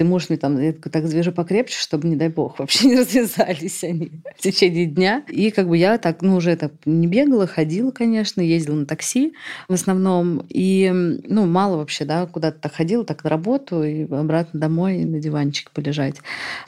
и 0.00 0.04
муж 0.04 0.28
мне 0.28 0.38
там, 0.38 0.60
я 0.60 0.72
так 0.72 1.06
завяжу 1.06 1.30
покрепче, 1.30 1.78
чтобы, 1.78 2.08
не 2.08 2.16
дай 2.16 2.30
бог, 2.30 2.58
вообще 2.64 2.88
не 2.88 2.96
развязались 2.96 3.84
они 3.84 4.10
в 4.36 4.42
течение 4.42 4.86
дня. 4.86 5.22
И 5.28 5.50
как 5.50 5.68
бы 5.68 5.76
я 5.76 5.98
так, 5.98 6.22
ну, 6.22 6.36
уже 6.36 6.56
так 6.56 6.72
не 6.86 7.06
бегала, 7.06 7.46
ходила, 7.46 7.90
конечно, 7.90 8.40
ездила 8.40 8.76
на 8.76 8.86
такси 8.86 9.34
в 9.68 9.74
основном. 9.74 10.44
И, 10.48 10.90
ну, 10.92 11.46
мало 11.46 11.76
вообще, 11.76 12.04
да, 12.04 12.26
куда-то 12.26 12.60
так 12.60 12.74
ходила, 12.74 13.04
так 13.04 13.22
на 13.24 13.30
работу 13.30 13.82
и 13.82 14.04
обратно 14.04 14.58
домой 14.58 15.04
на 15.04 15.20
диванчик 15.20 15.70
полежать. 15.70 16.16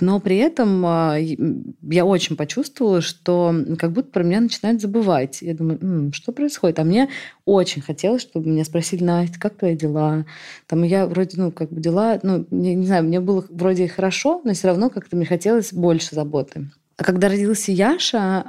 Но 0.01 0.21
при 0.21 0.37
этом 0.37 0.85
а, 0.85 1.17
я 1.17 2.05
очень 2.05 2.37
почувствовала, 2.37 3.01
что 3.01 3.55
как 3.79 3.93
будто 3.93 4.11
про 4.11 4.23
меня 4.23 4.41
начинают 4.41 4.81
забывать. 4.81 5.41
Я 5.41 5.55
думаю, 5.55 5.79
М, 5.83 6.13
что 6.13 6.33
происходит? 6.33 6.79
А 6.79 6.85
мне 6.85 7.09
очень 7.45 7.81
хотелось, 7.81 8.23
чтобы 8.23 8.49
меня 8.49 8.65
спросили, 8.65 9.03
Настя, 9.03 9.39
как 9.41 9.57
твои 9.57 9.77
дела? 9.77 10.27
Там 10.67 10.83
я 10.83 11.07
вроде, 11.07 11.41
ну, 11.41 11.53
как 11.53 11.71
бы 11.71 11.81
дела, 11.81 12.19
ну, 12.23 12.45
не, 12.51 12.75
не 12.75 12.87
знаю, 12.87 13.05
мне 13.05 13.21
было 13.21 13.45
вроде 13.49 13.89
хорошо, 13.89 14.41
но 14.45 14.53
все 14.53 14.69
равно 14.69 14.91
как-то 14.91 15.17
мне 15.17 15.25
хотелось 15.25 15.73
больше 15.73 15.86
заботы. 16.15 16.71
А 16.97 17.05
когда 17.05 17.29
родился 17.29 17.73
Яша, 17.73 18.45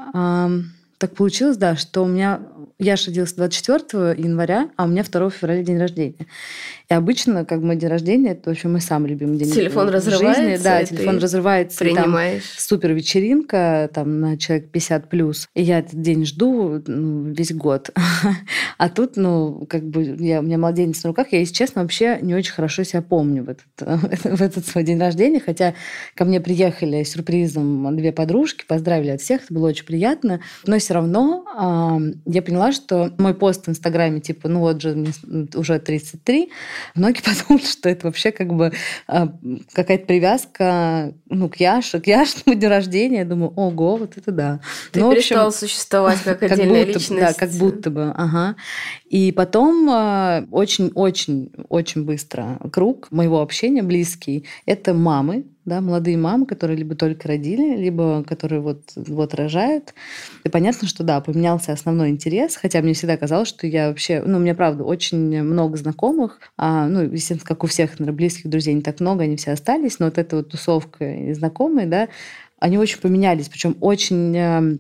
так 0.98 1.14
получилось, 1.14 1.58
да, 1.58 1.76
что 1.76 2.04
у 2.04 2.08
меня 2.08 2.42
Яша 2.80 3.08
родился 3.08 3.36
24 3.38 4.16
января, 4.18 4.70
а 4.76 4.86
у 4.86 4.88
меня 4.88 5.04
2 5.04 5.30
февраля 5.30 5.64
день 5.64 5.78
рождения. 5.78 6.28
И 6.90 6.94
обычно, 6.94 7.44
как 7.44 7.62
бы, 7.62 7.76
день 7.76 7.90
рождения, 7.90 8.32
это 8.32 8.50
вообще 8.50 8.68
мой 8.68 8.82
самый 8.82 9.10
любимый 9.10 9.38
день 9.38 9.52
телефон 9.52 9.90
разрывается, 9.90 10.42
жизни. 10.42 10.64
Да, 10.64 10.84
телефон 10.84 11.18
разрывается. 11.18 11.80
Принимаешь. 11.80 12.44
Там 12.44 12.60
супер 12.60 12.94
вечеринка, 12.94 13.90
там 13.94 14.20
на 14.20 14.38
человек 14.38 14.70
50 14.72 15.10
плюс. 15.10 15.50
И 15.54 15.64
я 15.64 15.80
этот 15.80 16.02
день 16.02 16.26
жду 16.26 16.82
ну, 16.86 17.32
весь 17.32 17.52
год. 17.52 17.92
А 18.78 18.90
тут, 18.90 19.18
ну, 19.18 19.66
как 19.68 19.84
бы, 19.84 20.04
я, 20.20 20.40
у 20.40 20.44
меня 20.44 20.60
младенец 20.60 21.04
на 21.04 21.08
руках, 21.08 21.28
я, 21.32 21.40
если 21.40 21.54
честно, 21.54 21.82
вообще 21.82 22.20
не 22.22 22.36
очень 22.36 22.54
хорошо 22.54 22.84
себя 22.84 23.02
помню 23.02 23.44
в 23.44 23.50
этот, 23.50 24.24
в 24.38 24.42
этот 24.42 24.68
свой 24.68 24.84
день 24.84 25.00
рождения, 25.00 25.42
хотя 25.44 25.74
ко 26.14 26.26
мне 26.26 26.40
приехали 26.40 27.04
сюрпризом 27.04 27.96
две 27.98 28.12
подружки, 28.12 28.66
поздравили 28.68 29.10
от 29.10 29.22
всех, 29.22 29.46
это 29.46 29.54
было 29.54 29.70
очень 29.70 29.86
приятно. 29.86 30.42
Но 30.68 30.78
все 30.88 30.94
равно 30.94 31.44
э, 31.54 32.32
я 32.32 32.42
поняла, 32.42 32.72
что 32.72 33.12
мой 33.18 33.34
пост 33.34 33.66
в 33.66 33.70
Инстаграме, 33.70 34.22
типа, 34.22 34.48
ну 34.48 34.62
вот 34.62 34.82
же 34.82 34.96
мне 34.96 35.12
уже 35.54 35.80
33, 35.80 36.50
Многие 36.96 37.22
подумали, 37.50 37.66
что 37.66 37.90
это 37.90 38.08
вообще 38.08 38.32
как 38.32 38.54
бы 38.54 38.72
а, 39.06 39.34
какая-то 39.74 40.06
привязка 40.06 41.14
ну, 41.28 41.50
к 41.50 41.58
Яше, 41.58 42.00
к 42.00 42.08
Яшному 42.08 42.58
дню 42.58 42.70
рождения. 42.70 43.18
Я 43.18 43.26
думаю, 43.26 43.52
ого, 43.58 43.98
вот 43.98 44.18
это 44.18 44.32
да. 44.32 44.62
Ты 44.94 45.02
ну, 45.02 45.12
перестал 45.12 45.48
общем, 45.48 45.60
существовать 45.60 46.20
как 46.24 46.42
отдельная 46.44 46.86
как 46.86 46.88
будто, 46.88 47.00
личность. 47.00 47.22
Да, 47.22 47.34
как 47.34 47.52
будто 47.52 47.92
бы. 47.92 48.14
Ага. 48.16 48.56
И 49.10 49.34
потом 49.34 49.90
очень-очень-очень 50.52 52.02
а, 52.02 52.06
быстро 52.06 52.60
круг 52.72 53.12
моего 53.12 53.42
общения 53.42 53.84
близкий– 53.84 54.46
это 54.66 54.94
мамы, 54.94 55.48
да, 55.68 55.82
молодые 55.82 56.18
мамы, 56.18 56.46
которые 56.46 56.78
либо 56.78 56.96
только 56.96 57.28
родили, 57.28 57.76
либо 57.76 58.24
которые 58.24 58.62
вот, 58.62 58.94
вот 58.96 59.34
рожают. 59.34 59.94
И 60.46 60.50
понятно, 60.50 60.88
что 60.88 61.04
да, 61.04 61.20
поменялся 61.20 61.74
основной 61.74 62.10
интерес, 62.10 62.56
хотя 62.56 62.82
мне 62.82 62.94
всегда 62.94 63.18
казалось, 63.18 63.50
что 63.50 63.68
я 63.68 63.90
вообще, 63.90 64.24
ну, 64.26 64.38
у 64.38 64.40
меня, 64.40 64.56
правда, 64.56 64.86
очень 64.86 65.44
много 65.44 65.76
знакомых, 65.76 66.40
а, 66.58 66.88
ну, 66.88 67.02
естественно, 67.02 67.42
как 67.46 67.66
у 67.66 67.68
всех, 67.68 68.00
наверное, 68.00 68.18
близких 68.18 68.50
друзей 68.50 68.74
не 68.74 68.82
так 68.82 69.02
много, 69.02 69.26
они 69.26 69.36
все 69.36 69.52
остались, 69.52 70.00
но 70.00 70.06
вот 70.06 70.18
эта 70.18 70.38
вот 70.38 70.50
тусовка 70.50 71.04
и 71.04 71.34
знакомые, 71.34 71.86
да, 71.86 72.08
они 72.60 72.78
очень 72.78 73.00
поменялись, 73.02 73.50
причем 73.50 73.76
очень 73.82 74.36
эм, 74.38 74.80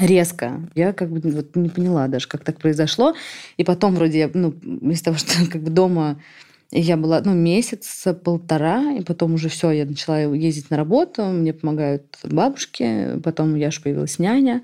резко. 0.00 0.60
Я 0.74 0.92
как 0.92 1.10
бы 1.10 1.20
вот 1.30 1.56
не 1.56 1.68
поняла 1.68 2.08
даже, 2.08 2.28
как 2.28 2.44
так 2.44 2.58
произошло. 2.58 3.14
И 3.56 3.64
потом 3.64 3.94
вроде 3.94 4.18
я, 4.18 4.30
ну, 4.32 4.50
из 4.90 5.02
того, 5.02 5.16
что 5.16 5.32
как 5.50 5.62
бы 5.62 5.70
дома 5.70 6.20
я 6.72 6.96
была, 6.96 7.20
ну, 7.24 7.32
месяц, 7.34 8.04
полтора, 8.24 8.92
и 8.92 9.02
потом 9.02 9.34
уже 9.34 9.48
все, 9.48 9.70
я 9.70 9.84
начала 9.86 10.20
ездить 10.20 10.70
на 10.70 10.76
работу, 10.76 11.24
мне 11.24 11.52
помогают 11.52 12.18
бабушки, 12.24 13.18
потом 13.22 13.54
я 13.54 13.70
же 13.70 13.80
появилась 13.80 14.18
няня. 14.18 14.62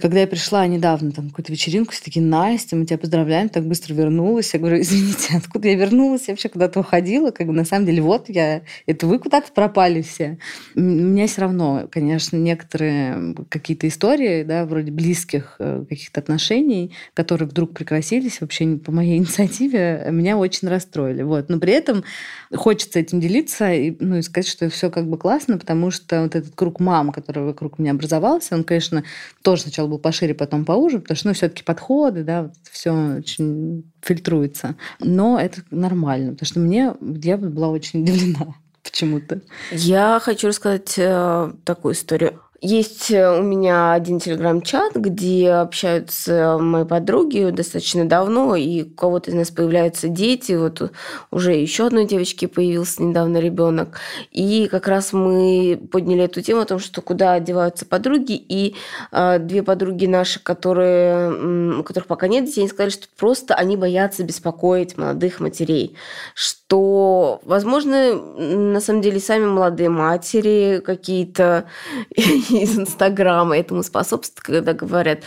Когда 0.00 0.20
я 0.20 0.26
пришла 0.26 0.66
недавно 0.66 1.12
там 1.12 1.28
какую-то 1.28 1.52
вечеринку, 1.52 1.92
все 1.92 2.02
такие, 2.02 2.24
Настя, 2.24 2.76
мы 2.76 2.86
тебя 2.86 2.96
поздравляем, 2.96 3.50
так 3.50 3.64
быстро 3.64 3.92
вернулась. 3.92 4.54
Я 4.54 4.60
говорю, 4.60 4.76
извините, 4.80 5.36
откуда 5.36 5.68
я 5.68 5.74
вернулась? 5.74 6.28
Я 6.28 6.32
вообще 6.32 6.48
куда-то 6.48 6.80
уходила. 6.80 7.30
Как 7.30 7.46
бы 7.46 7.52
на 7.52 7.66
самом 7.66 7.84
деле, 7.84 8.00
вот 8.00 8.30
я, 8.30 8.62
это 8.86 9.06
вы 9.06 9.18
куда-то 9.18 9.52
пропали 9.52 10.00
все. 10.00 10.38
У 10.74 10.80
меня 10.80 11.26
все 11.26 11.42
равно, 11.42 11.88
конечно, 11.90 12.38
некоторые 12.38 13.34
какие-то 13.50 13.86
истории, 13.86 14.44
да, 14.44 14.64
вроде 14.64 14.90
близких 14.90 15.56
э, 15.58 15.84
каких-то 15.86 16.20
отношений, 16.20 16.94
которые 17.12 17.46
вдруг 17.46 17.74
прекратились 17.74 18.40
вообще 18.40 18.78
по 18.78 18.92
моей 18.92 19.18
инициативе, 19.18 20.08
меня 20.10 20.38
очень 20.38 20.68
расстроили. 20.68 21.22
Вот. 21.22 21.50
Но 21.50 21.58
при 21.60 21.74
этом 21.74 22.02
хочется 22.54 22.98
этим 22.98 23.20
делиться 23.20 23.70
и, 23.70 23.94
ну, 24.00 24.16
и 24.16 24.22
сказать, 24.22 24.48
что 24.48 24.70
все 24.70 24.90
как 24.90 25.06
бы 25.06 25.18
классно, 25.18 25.58
потому 25.58 25.90
что 25.90 26.22
вот 26.22 26.34
этот 26.34 26.54
круг 26.54 26.80
мам, 26.80 27.12
который 27.12 27.44
вокруг 27.44 27.78
меня 27.78 27.90
образовался, 27.90 28.54
он, 28.54 28.64
конечно, 28.64 29.04
тоже 29.42 29.62
сначала 29.62 29.81
был 29.88 29.98
пошире, 29.98 30.34
потом 30.34 30.64
поуже, 30.64 31.00
потому 31.00 31.16
что, 31.16 31.28
ну, 31.28 31.34
все-таки 31.34 31.62
подходы, 31.62 32.24
да, 32.24 32.50
все 32.70 33.16
очень 33.18 33.84
фильтруется. 34.00 34.76
Но 35.00 35.38
это 35.38 35.62
нормально, 35.70 36.32
потому 36.32 36.46
что 36.46 36.60
мне, 36.60 36.94
я 37.00 37.36
была 37.36 37.68
очень 37.68 38.02
удивлена 38.02 38.54
почему-то. 38.82 39.40
Я 39.70 40.20
хочу 40.22 40.48
рассказать 40.48 40.94
э, 40.96 41.52
такую 41.64 41.94
историю. 41.94 42.40
Есть 42.64 43.10
э, 43.10 43.40
у 43.40 43.42
меня 43.42 43.92
один 43.92 44.20
телеграм-чат, 44.20 44.94
где 44.94 45.50
общаются 45.50 46.58
мои 46.60 46.84
подруги 46.84 47.50
достаточно 47.50 48.08
давно, 48.08 48.54
и 48.54 48.84
у 48.84 48.90
кого-то 48.90 49.32
из 49.32 49.34
нас 49.34 49.50
появляются 49.50 50.06
дети. 50.06 50.52
Вот 50.52 50.92
уже 51.32 51.54
еще 51.54 51.88
одной 51.88 52.06
девочке 52.06 52.46
появился 52.46 53.02
недавно 53.02 53.38
ребенок. 53.38 53.98
И 54.30 54.68
как 54.70 54.86
раз 54.86 55.12
мы 55.12 55.76
подняли 55.90 56.22
эту 56.22 56.40
тему 56.40 56.60
о 56.60 56.64
том, 56.64 56.78
что 56.78 57.02
куда 57.02 57.32
одеваются 57.32 57.84
подруги. 57.84 58.34
И 58.36 58.76
э, 59.10 59.40
две 59.40 59.64
подруги 59.64 60.06
наши, 60.06 60.38
которые, 60.38 61.80
у 61.80 61.82
которых 61.82 62.06
пока 62.06 62.28
нет 62.28 62.44
детей, 62.44 62.60
они 62.60 62.68
сказали, 62.68 62.90
что 62.90 63.08
просто 63.18 63.56
они 63.56 63.76
боятся 63.76 64.22
беспокоить 64.22 64.96
молодых 64.96 65.40
матерей. 65.40 65.96
Что, 66.36 66.61
возможно, 67.44 68.14
на 68.14 68.80
самом 68.80 69.02
деле 69.02 69.20
сами 69.20 69.46
молодые 69.46 69.88
матери 69.88 70.80
какие-то 70.84 71.66
из 72.10 72.78
Инстаграма 72.78 73.58
этому 73.58 73.82
способствуют, 73.82 74.40
когда 74.40 74.72
говорят, 74.72 75.20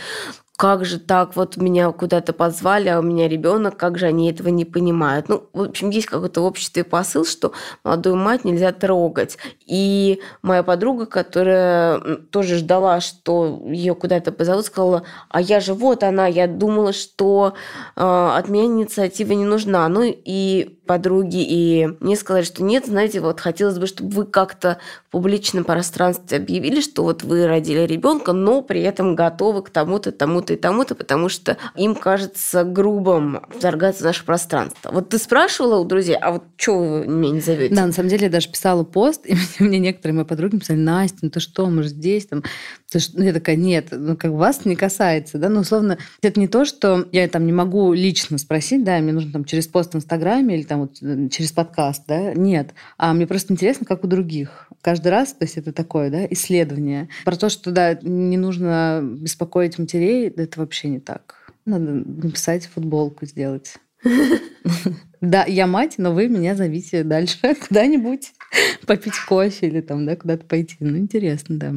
как 0.56 0.86
же 0.86 0.98
так, 0.98 1.36
вот 1.36 1.58
меня 1.58 1.92
куда-то 1.92 2.32
позвали, 2.32 2.88
а 2.88 2.98
у 2.98 3.02
меня 3.02 3.28
ребенок, 3.28 3.76
как 3.76 3.98
же 3.98 4.06
они 4.06 4.30
этого 4.30 4.48
не 4.48 4.64
понимают. 4.64 5.28
Ну, 5.28 5.44
в 5.52 5.62
общем, 5.62 5.90
есть 5.90 6.06
какой-то 6.06 6.40
обществе 6.40 6.82
посыл, 6.82 7.26
что 7.26 7.52
молодую 7.84 8.16
мать 8.16 8.44
нельзя 8.44 8.72
трогать. 8.72 9.36
И 9.66 10.20
моя 10.40 10.62
подруга, 10.62 11.04
которая 11.04 12.00
тоже 12.30 12.56
ждала, 12.56 13.00
что 13.00 13.62
ее 13.66 13.94
куда-то 13.94 14.32
позовут, 14.32 14.64
сказала, 14.64 15.02
а 15.28 15.42
я 15.42 15.60
же 15.60 15.74
вот 15.74 16.02
она, 16.02 16.26
я 16.26 16.46
думала, 16.46 16.94
что 16.94 17.52
э, 17.94 18.00
от 18.00 18.48
меня 18.48 18.64
инициатива 18.64 19.32
не 19.32 19.44
нужна. 19.44 19.86
Ну 19.88 20.04
и 20.06 20.75
подруги, 20.86 21.44
и 21.46 21.88
мне 22.00 22.16
сказали, 22.16 22.44
что 22.44 22.62
нет, 22.62 22.86
знаете, 22.86 23.20
вот 23.20 23.40
хотелось 23.40 23.78
бы, 23.78 23.86
чтобы 23.86 24.10
вы 24.10 24.24
как-то 24.24 24.78
в 25.08 25.12
публичном 25.12 25.64
пространстве 25.64 26.38
объявили, 26.38 26.80
что 26.80 27.02
вот 27.02 27.22
вы 27.22 27.46
родили 27.46 27.80
ребенка, 27.80 28.32
но 28.32 28.62
при 28.62 28.80
этом 28.82 29.14
готовы 29.14 29.62
к 29.62 29.70
тому-то, 29.70 30.12
тому-то 30.12 30.54
и 30.54 30.56
тому-то, 30.56 30.94
потому 30.94 31.28
что 31.28 31.56
им 31.74 31.94
кажется 31.94 32.64
грубым 32.64 33.40
вторгаться 33.50 34.02
в 34.02 34.06
наше 34.06 34.24
пространство. 34.24 34.90
Вот 34.92 35.10
ты 35.10 35.18
спрашивала 35.18 35.78
у 35.78 35.84
друзей, 35.84 36.16
а 36.16 36.32
вот 36.32 36.44
что 36.56 36.78
вы 36.78 37.06
меня 37.06 37.32
не 37.32 37.40
зовете? 37.40 37.74
Да, 37.74 37.86
на 37.86 37.92
самом 37.92 38.08
деле 38.08 38.24
я 38.24 38.30
даже 38.30 38.48
писала 38.48 38.84
пост, 38.84 39.26
и 39.26 39.36
мне 39.62 39.78
некоторые 39.78 40.16
мои 40.16 40.24
подруги 40.24 40.58
писали, 40.58 40.78
Настя, 40.78 41.18
ну 41.22 41.30
ты 41.30 41.40
что, 41.40 41.66
мы 41.66 41.82
же 41.82 41.90
здесь, 41.90 42.26
там, 42.26 42.42
ты 42.90 42.98
что? 42.98 43.18
Ну, 43.18 43.24
я 43.24 43.32
такая, 43.32 43.56
нет, 43.56 43.88
ну 43.90 44.16
как 44.16 44.32
вас 44.32 44.64
не 44.64 44.76
касается, 44.76 45.38
да, 45.38 45.48
ну 45.48 45.60
условно, 45.60 45.98
это 46.22 46.38
не 46.38 46.48
то, 46.48 46.64
что 46.64 47.06
я 47.12 47.28
там 47.28 47.46
не 47.46 47.52
могу 47.52 47.92
лично 47.92 48.38
спросить, 48.38 48.84
да, 48.84 48.98
мне 48.98 49.12
нужно 49.12 49.32
там 49.32 49.44
через 49.44 49.66
пост 49.66 49.92
в 49.92 49.96
Инстаграме 49.96 50.56
или 50.56 50.62
там 50.62 50.75
вот 50.76 51.02
э, 51.02 51.28
через 51.28 51.52
подкаст, 51.52 52.04
да, 52.06 52.32
нет, 52.34 52.74
а 52.98 53.12
мне 53.12 53.26
просто 53.26 53.52
интересно, 53.52 53.86
как 53.86 54.04
у 54.04 54.06
других. 54.06 54.70
Каждый 54.80 55.08
раз, 55.08 55.32
то 55.32 55.44
есть 55.44 55.56
это 55.56 55.72
такое, 55.72 56.10
да, 56.10 56.26
исследование. 56.26 57.08
Про 57.24 57.36
то, 57.36 57.48
что, 57.48 57.70
да, 57.70 57.98
не 58.02 58.36
нужно 58.36 59.00
беспокоить 59.02 59.78
матерей, 59.78 60.28
это 60.28 60.60
вообще 60.60 60.88
не 60.88 61.00
так. 61.00 61.52
Надо 61.64 61.92
написать 61.92 62.66
футболку 62.66 63.26
сделать. 63.26 63.74
Да, 65.22 65.44
я 65.46 65.66
мать, 65.66 65.94
но 65.96 66.12
вы 66.12 66.28
меня 66.28 66.54
зовите 66.54 67.02
дальше 67.02 67.38
куда-нибудь 67.68 68.32
попить 68.86 69.18
кофе 69.26 69.66
или 69.66 69.80
там, 69.80 70.04
да, 70.04 70.14
куда-то 70.14 70.44
пойти. 70.44 70.76
Ну, 70.80 70.98
интересно, 70.98 71.58
да. 71.58 71.74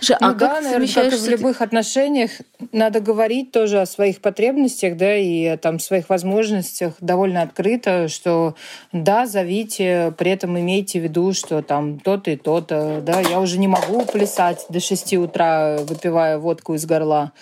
Слушай, 0.00 0.16
а 0.20 0.26
ну, 0.28 0.32
как 0.32 0.38
да, 0.38 0.60
наверное, 0.60 0.88
как 0.88 1.12
и 1.12 1.16
в 1.16 1.28
любых 1.28 1.60
отношениях, 1.60 2.30
надо 2.72 3.00
говорить 3.00 3.50
тоже 3.50 3.80
о 3.80 3.86
своих 3.86 4.20
потребностях, 4.20 4.96
да, 4.96 5.16
и 5.16 5.44
о 5.46 5.56
там, 5.56 5.78
своих 5.78 6.08
возможностях 6.08 6.94
довольно 7.00 7.42
открыто, 7.42 8.08
что 8.08 8.54
да, 8.92 9.26
зовите, 9.26 10.14
при 10.16 10.30
этом 10.30 10.58
имейте 10.58 11.00
в 11.00 11.02
виду, 11.02 11.32
что 11.32 11.62
там 11.62 11.98
то-то 11.98 12.30
и 12.30 12.36
то-то, 12.36 13.00
да, 13.04 13.20
я 13.20 13.40
уже 13.40 13.58
не 13.58 13.68
могу 13.68 14.02
плясать 14.02 14.66
до 14.68 14.80
6 14.80 15.14
утра, 15.14 15.78
выпивая 15.80 16.38
водку 16.38 16.74
из 16.74 16.86
горла. 16.86 17.32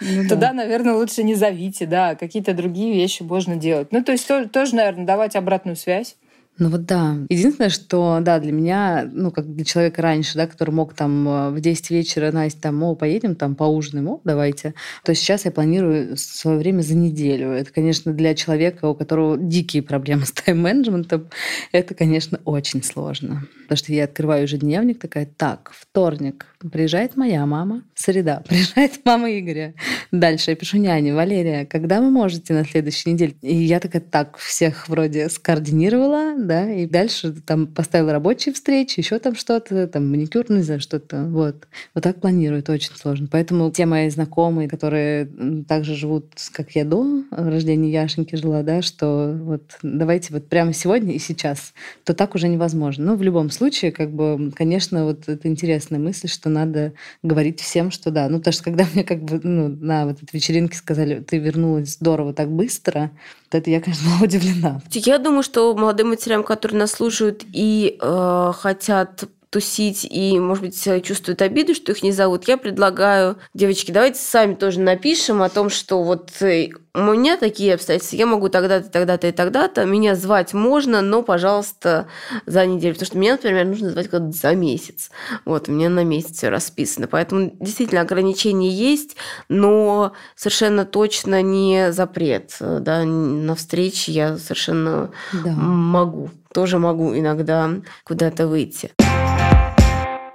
Ну, 0.00 0.28
Туда, 0.28 0.52
наверное, 0.52 0.94
лучше 0.94 1.22
не 1.22 1.34
зовите, 1.34 1.86
да, 1.86 2.14
какие-то 2.14 2.54
другие 2.54 2.94
вещи 2.94 3.22
можно 3.22 3.56
делать. 3.56 3.88
Ну, 3.92 4.02
то 4.02 4.12
есть 4.12 4.28
тоже, 4.52 4.74
наверное, 4.74 5.06
давать 5.06 5.36
обратную 5.36 5.76
связь. 5.76 6.16
Ну 6.58 6.70
вот 6.70 6.86
да. 6.86 7.16
Единственное, 7.28 7.70
что, 7.70 8.18
да, 8.20 8.40
для 8.40 8.50
меня, 8.50 9.08
ну, 9.12 9.30
как 9.30 9.54
для 9.54 9.64
человека 9.64 10.02
раньше, 10.02 10.34
да, 10.36 10.48
который 10.48 10.70
мог 10.70 10.92
там 10.92 11.28
э, 11.28 11.50
в 11.50 11.60
10 11.60 11.90
вечера, 11.90 12.32
Настя, 12.32 12.62
там, 12.62 12.82
о, 12.82 12.96
поедем, 12.96 13.36
там, 13.36 13.54
поужинаем, 13.54 14.08
о, 14.08 14.20
давайте, 14.24 14.74
то 15.04 15.14
сейчас 15.14 15.44
я 15.44 15.52
планирую 15.52 16.16
свое 16.16 16.58
время 16.58 16.82
за 16.82 16.96
неделю. 16.96 17.50
Это, 17.50 17.72
конечно, 17.72 18.12
для 18.12 18.34
человека, 18.34 18.86
у 18.86 18.94
которого 18.94 19.38
дикие 19.38 19.84
проблемы 19.84 20.26
с 20.26 20.32
тайм-менеджментом, 20.32 21.28
это, 21.70 21.94
конечно, 21.94 22.40
очень 22.44 22.82
сложно. 22.82 23.46
Потому 23.62 23.76
что 23.76 23.92
я 23.92 24.04
открываю 24.04 24.42
ежедневник, 24.42 24.98
такая, 24.98 25.26
так, 25.36 25.70
вторник, 25.78 26.46
приезжает 26.58 27.16
моя 27.16 27.46
мама, 27.46 27.82
среда, 27.94 28.42
приезжает 28.48 29.00
мама 29.04 29.30
Игоря. 29.30 29.74
Дальше 30.10 30.50
я 30.50 30.56
пишу 30.56 30.78
няне, 30.78 31.14
Валерия, 31.14 31.66
когда 31.66 32.00
вы 32.00 32.10
можете 32.10 32.52
на 32.52 32.64
следующей 32.64 33.12
неделе? 33.12 33.34
И 33.42 33.54
я 33.54 33.80
такая, 33.80 34.02
так, 34.02 34.38
всех 34.38 34.88
вроде 34.88 35.28
скоординировала, 35.28 36.34
да, 36.38 36.70
и 36.70 36.86
дальше 36.86 37.32
там 37.32 37.66
поставила 37.66 38.12
рабочие 38.12 38.54
встречи, 38.54 39.00
еще 39.00 39.18
там 39.18 39.34
что-то, 39.34 39.86
там 39.86 40.10
маникюр, 40.10 40.50
не 40.50 40.62
знаю, 40.62 40.80
что-то, 40.80 41.24
вот. 41.24 41.68
Вот 41.94 42.04
так 42.04 42.20
планирую, 42.20 42.60
это 42.60 42.72
очень 42.72 42.94
сложно. 42.94 43.28
Поэтому 43.30 43.70
те 43.70 43.86
мои 43.86 44.08
знакомые, 44.10 44.68
которые 44.68 45.28
также 45.68 45.94
живут, 45.94 46.26
как 46.52 46.72
я 46.72 46.84
до 46.84 47.22
рождения 47.30 47.90
Яшеньки 47.90 48.36
жила, 48.36 48.62
да, 48.62 48.82
что 48.82 49.36
вот 49.40 49.62
давайте 49.82 50.32
вот 50.32 50.48
прямо 50.48 50.72
сегодня 50.72 51.14
и 51.14 51.18
сейчас, 51.18 51.72
то 52.04 52.14
так 52.14 52.34
уже 52.34 52.48
невозможно. 52.48 53.06
Ну, 53.06 53.16
в 53.16 53.22
любом 53.22 53.50
случае, 53.50 53.92
как 53.92 54.10
бы, 54.10 54.52
конечно, 54.54 55.04
вот 55.04 55.28
это 55.28 55.48
интересная 55.48 55.98
мысль, 55.98 56.28
что 56.28 56.47
надо 56.48 56.92
говорить 57.22 57.60
всем, 57.60 57.90
что 57.90 58.10
да. 58.10 58.28
Ну, 58.28 58.38
потому 58.38 58.52
что 58.52 58.64
когда 58.64 58.86
мне 58.92 59.04
как 59.04 59.22
бы 59.22 59.40
ну, 59.42 59.68
на 59.68 60.06
вот 60.06 60.22
этой 60.22 60.34
вечеринке 60.34 60.76
сказали, 60.76 61.20
ты 61.20 61.38
вернулась 61.38 61.94
здорово 61.94 62.32
так 62.32 62.50
быстро, 62.50 63.10
то 63.48 63.58
это 63.58 63.70
я, 63.70 63.80
конечно, 63.80 64.08
была 64.10 64.24
удивлена. 64.24 64.82
Я 64.90 65.18
думаю, 65.18 65.42
что 65.42 65.74
молодым 65.74 66.10
матерям, 66.10 66.44
которые 66.44 66.78
нас 66.78 66.92
слушают 66.92 67.44
и 67.52 67.98
э, 68.00 68.52
хотят 68.54 69.28
тусить 69.50 70.04
и, 70.04 70.38
может 70.38 70.64
быть, 70.64 71.04
чувствуют 71.04 71.42
обиду, 71.42 71.74
что 71.74 71.92
их 71.92 72.02
не 72.02 72.12
зовут, 72.12 72.46
я 72.48 72.56
предлагаю, 72.56 73.38
девочки, 73.54 73.92
давайте 73.92 74.20
сами 74.20 74.54
тоже 74.54 74.80
напишем 74.80 75.42
о 75.42 75.48
том, 75.48 75.70
что 75.70 76.02
вот 76.02 76.30
э, 76.42 76.68
у 76.94 77.12
меня 77.12 77.36
такие 77.36 77.74
обстоятельства, 77.74 78.16
я 78.16 78.26
могу 78.26 78.48
тогда-то, 78.48 78.90
тогда-то 78.90 79.28
и 79.28 79.32
тогда-то, 79.32 79.84
меня 79.84 80.14
звать 80.14 80.52
можно, 80.52 81.00
но, 81.00 81.22
пожалуйста, 81.22 82.08
за 82.46 82.66
неделю, 82.66 82.94
потому 82.94 83.06
что 83.06 83.18
меня, 83.18 83.32
например, 83.32 83.66
нужно 83.66 83.90
звать 83.90 84.08
когда-то 84.08 84.36
за 84.36 84.54
месяц. 84.54 85.10
Вот, 85.44 85.68
у 85.68 85.72
меня 85.72 85.88
на 85.88 86.04
месяц 86.04 86.38
все 86.38 86.48
расписано. 86.48 87.06
Поэтому 87.06 87.52
действительно 87.60 88.00
ограничения 88.00 88.70
есть, 88.70 89.16
но 89.48 90.12
совершенно 90.34 90.84
точно 90.84 91.40
не 91.42 91.92
запрет. 91.92 92.56
Да, 92.60 93.04
на 93.04 93.54
встречи 93.54 94.10
я 94.10 94.36
совершенно 94.36 95.10
да. 95.32 95.50
могу, 95.52 96.30
тоже 96.52 96.78
могу 96.78 97.16
иногда 97.16 97.70
куда-то 98.04 98.48
выйти. 98.48 98.92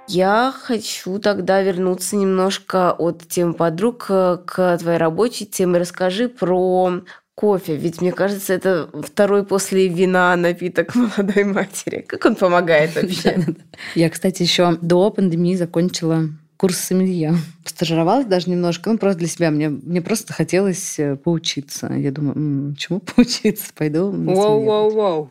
Я 0.08 0.52
хочу 0.56 1.18
тогда 1.18 1.62
вернуться 1.62 2.16
немножко 2.16 2.92
от 2.92 3.26
темы 3.26 3.54
подруг 3.54 4.04
к 4.06 4.78
твоей 4.78 4.98
рабочей 4.98 5.46
теме. 5.46 5.78
Расскажи 5.78 6.28
про 6.28 7.02
кофе, 7.34 7.76
ведь 7.76 8.00
мне 8.00 8.12
кажется, 8.12 8.52
это 8.52 8.88
второй 9.02 9.44
после 9.44 9.88
вина 9.88 10.36
напиток 10.36 10.94
молодой 10.94 11.44
матери. 11.44 12.04
Как 12.06 12.24
он 12.24 12.36
помогает 12.36 12.94
вообще? 13.02 13.44
Я, 13.94 14.10
кстати, 14.10 14.42
еще 14.42 14.78
до 14.80 15.10
пандемии 15.10 15.56
закончила 15.56 16.28
курс 16.56 16.78
сомелье. 16.78 17.34
Стажировалась 17.64 18.26
даже 18.26 18.50
немножко, 18.50 18.90
ну, 18.90 18.98
просто 18.98 19.18
для 19.18 19.28
себя. 19.28 19.50
Мне, 19.50 19.68
мне 19.68 20.00
просто 20.00 20.32
хотелось 20.32 20.98
э, 20.98 21.16
поучиться. 21.16 21.92
Я 21.92 22.12
думаю, 22.12 22.36
м-м, 22.36 22.76
чему 22.76 23.00
поучиться? 23.16 23.66
Пойду 23.74 24.12
Воу-воу-воу. 24.12 25.30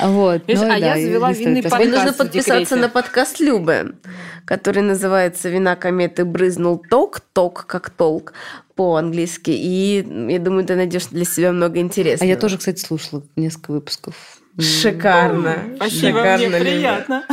Вот. 0.00 0.42
Видишь, 0.46 0.62
ну, 0.62 0.66
а 0.66 0.80
да, 0.80 0.94
я 0.94 1.06
завела 1.06 1.32
винный 1.32 1.62
подкаст 1.62 1.90
Нужно 1.90 2.12
подписаться 2.12 2.76
на 2.76 2.88
подкаст 2.88 3.40
Любы, 3.40 3.96
который 4.44 4.82
называется 4.82 5.48
«Вина 5.48 5.76
кометы 5.76 6.24
брызнул 6.24 6.78
ток», 6.78 7.20
ток 7.20 7.66
как 7.66 7.90
толк 7.90 8.32
по-английски. 8.74 9.50
И 9.50 10.06
я 10.30 10.38
думаю, 10.38 10.66
ты 10.66 10.76
найдешь 10.76 11.06
для 11.06 11.24
себя 11.24 11.52
много 11.52 11.78
интересного. 11.78 12.30
А 12.30 12.34
я 12.34 12.38
тоже, 12.38 12.58
кстати, 12.58 12.78
слушала 12.78 13.22
несколько 13.34 13.72
выпусков 13.72 14.40
Шикарно. 14.58 15.56
Спасибо, 15.76 16.18
Шикарно, 16.18 16.48
мне 16.48 16.60
приятно. 16.60 17.24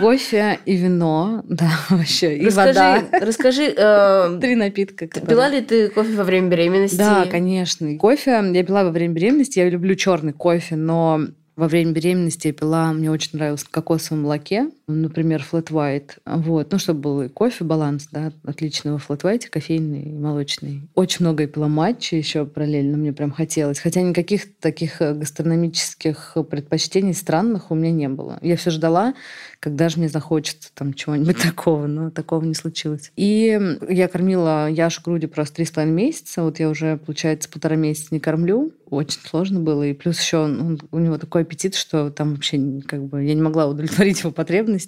Кофе 0.00 0.58
и 0.64 0.76
вино, 0.76 1.42
да, 1.48 1.70
вообще, 1.90 2.36
и 2.38 2.46
расскажи, 2.46 2.68
вода. 2.68 3.04
Расскажи, 3.20 3.74
э, 3.76 4.38
три 4.40 4.54
напитка. 4.54 5.06
Пила 5.06 5.48
ли 5.48 5.60
ты 5.60 5.88
кофе 5.88 6.12
во 6.14 6.24
время 6.24 6.48
беременности? 6.48 6.96
Да, 6.96 7.26
конечно. 7.30 7.94
Кофе 7.96 8.42
я 8.52 8.64
пила 8.64 8.84
во 8.84 8.90
время 8.90 9.14
беременности. 9.14 9.58
Я 9.58 9.68
люблю 9.68 9.94
черный 9.94 10.32
кофе, 10.32 10.76
но 10.76 11.20
во 11.56 11.68
время 11.68 11.92
беременности 11.92 12.46
я 12.46 12.52
пила, 12.52 12.92
мне 12.92 13.10
очень 13.10 13.30
нравилось 13.34 13.64
кокосовое 13.64 14.22
молоке, 14.22 14.70
например, 15.00 15.44
flat 15.50 15.68
white. 15.70 16.10
Вот, 16.24 16.72
ну, 16.72 16.78
чтобы 16.78 17.00
был 17.00 17.22
и 17.22 17.28
кофе, 17.28 17.64
баланс, 17.64 18.08
да, 18.10 18.32
отличного 18.44 18.98
flat 18.98 19.22
white, 19.22 19.48
кофейный 19.48 20.02
и 20.02 20.12
молочный. 20.12 20.82
Очень 20.94 21.26
много 21.26 21.44
я 21.44 21.48
пила 21.48 21.68
матча 21.68 22.16
еще 22.16 22.44
параллельно, 22.44 22.96
мне 22.96 23.12
прям 23.12 23.30
хотелось. 23.30 23.78
Хотя 23.78 24.02
никаких 24.02 24.56
таких 24.58 25.00
э, 25.00 25.14
гастрономических 25.14 26.36
предпочтений 26.50 27.14
странных 27.14 27.70
у 27.70 27.74
меня 27.74 27.92
не 27.92 28.08
было. 28.08 28.38
Я 28.42 28.56
все 28.56 28.70
ждала, 28.70 29.14
когда 29.60 29.88
же 29.88 29.98
мне 29.98 30.08
захочется 30.08 30.70
там 30.74 30.92
чего-нибудь 30.92 31.38
такого, 31.42 31.86
но 31.86 32.10
такого 32.10 32.44
не 32.44 32.54
случилось. 32.54 33.12
И 33.16 33.58
я 33.88 34.08
кормила 34.08 34.68
Яшу 34.68 35.02
груди 35.02 35.26
просто 35.26 35.56
три 35.56 35.64
с 35.64 35.70
половиной 35.70 35.94
месяца, 35.94 36.42
вот 36.42 36.58
я 36.58 36.68
уже, 36.68 36.96
получается, 36.96 37.48
полтора 37.48 37.76
месяца 37.76 38.08
не 38.10 38.20
кормлю, 38.20 38.72
очень 38.92 39.20
сложно 39.24 39.58
было, 39.58 39.84
и 39.84 39.94
плюс 39.94 40.20
еще 40.20 40.38
он, 40.38 40.78
у 40.90 40.98
него 40.98 41.16
такой 41.16 41.42
аппетит, 41.42 41.74
что 41.74 42.10
там 42.10 42.34
вообще 42.34 42.82
как 42.86 43.04
бы 43.04 43.24
я 43.24 43.34
не 43.34 43.40
могла 43.40 43.66
удовлетворить 43.66 44.20
его 44.20 44.32
потребности. 44.32 44.81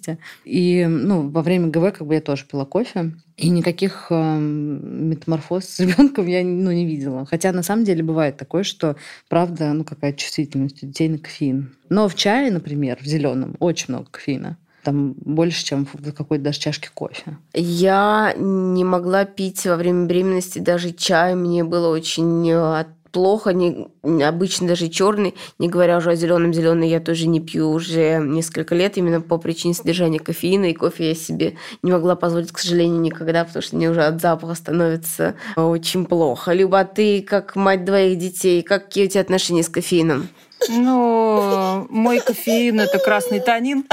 И 0.45 0.87
ну, 0.87 1.29
во 1.29 1.43
время 1.43 1.69
ГВ 1.69 1.99
как 1.99 2.07
бы 2.07 2.15
я 2.15 2.21
тоже 2.21 2.45
пила 2.45 2.65
кофе, 2.65 3.13
и 3.37 3.49
никаких 3.49 4.07
э, 4.11 4.39
метаморфоз 4.39 5.65
с 5.65 5.81
ребенком 5.81 6.27
я 6.27 6.43
ну, 6.45 6.71
не 6.73 6.87
видела. 6.87 7.27
Хотя 7.27 7.53
на 7.53 7.63
самом 7.63 7.85
деле 7.85 8.03
бывает 8.03 8.37
такое, 8.37 8.63
что 8.63 8.97
правда, 9.29 9.73
ну 9.73 9.85
какая 9.85 10.13
чувствительность 10.13 10.83
у 10.83 10.87
детей 10.87 11.09
на 11.09 11.19
кофеин. 11.19 11.77
Но 11.89 12.09
в 12.09 12.15
чае, 12.15 12.51
например, 12.51 12.99
в 13.01 13.07
зеленом 13.07 13.57
очень 13.61 13.87
много 13.89 14.07
кофеина 14.11 14.59
там 14.85 15.15
больше, 15.15 15.65
чем 15.65 15.87
в 15.91 16.13
какой-то 16.13 16.45
даже 16.45 16.61
чашке 16.61 16.91
кофе. 16.93 17.39
Я 17.55 18.35
не 18.37 18.85
могла 18.85 19.25
пить 19.25 19.65
во 19.65 19.77
время 19.77 20.05
беременности 20.07 20.59
даже 20.59 20.93
чай. 20.93 21.35
Мне 21.35 21.65
было 21.65 21.89
очень 21.89 22.49
э, 22.51 22.85
плохо, 23.15 23.53
не, 23.53 23.89
обычно 24.23 24.67
даже 24.67 24.89
черный, 24.89 25.35
не 25.61 25.69
говоря 25.69 25.97
уже 25.99 26.11
о 26.11 26.17
зеленом. 26.17 26.53
Зеленый 26.53 26.91
я 26.91 27.01
тоже 27.01 27.29
не 27.29 27.41
пью 27.41 27.71
уже 27.71 28.19
несколько 28.19 28.75
лет, 28.75 28.99
именно 28.99 29.21
по 29.21 29.39
причине 29.39 29.73
содержания 29.73 30.19
кофеина. 30.19 30.67
И 30.67 30.75
кофе 30.75 31.09
я 31.11 31.15
себе 31.15 31.57
не 31.83 31.93
могла 31.93 32.17
позволить, 32.17 32.53
к 32.53 32.59
сожалению, 32.59 33.01
никогда, 33.01 33.45
потому 33.45 33.63
что 33.63 33.77
мне 33.77 33.89
уже 33.89 34.03
от 34.03 34.21
запаха 34.21 34.55
становится 34.55 35.37
очень 35.57 36.05
плохо. 36.05 36.53
Люба, 36.53 36.85
ты 36.85 37.23
как 37.23 37.55
мать 37.55 37.85
двоих 37.85 38.19
детей, 38.19 38.63
какие 38.63 39.07
у 39.07 39.09
тебя 39.09 39.21
отношения 39.21 39.63
с 39.63 39.69
кофеином? 39.69 40.29
Ну, 40.69 41.87
мой 41.91 42.21
кофеин– 42.21 42.81
это 42.81 42.99
красный 42.99 43.41
танин. 43.41 43.85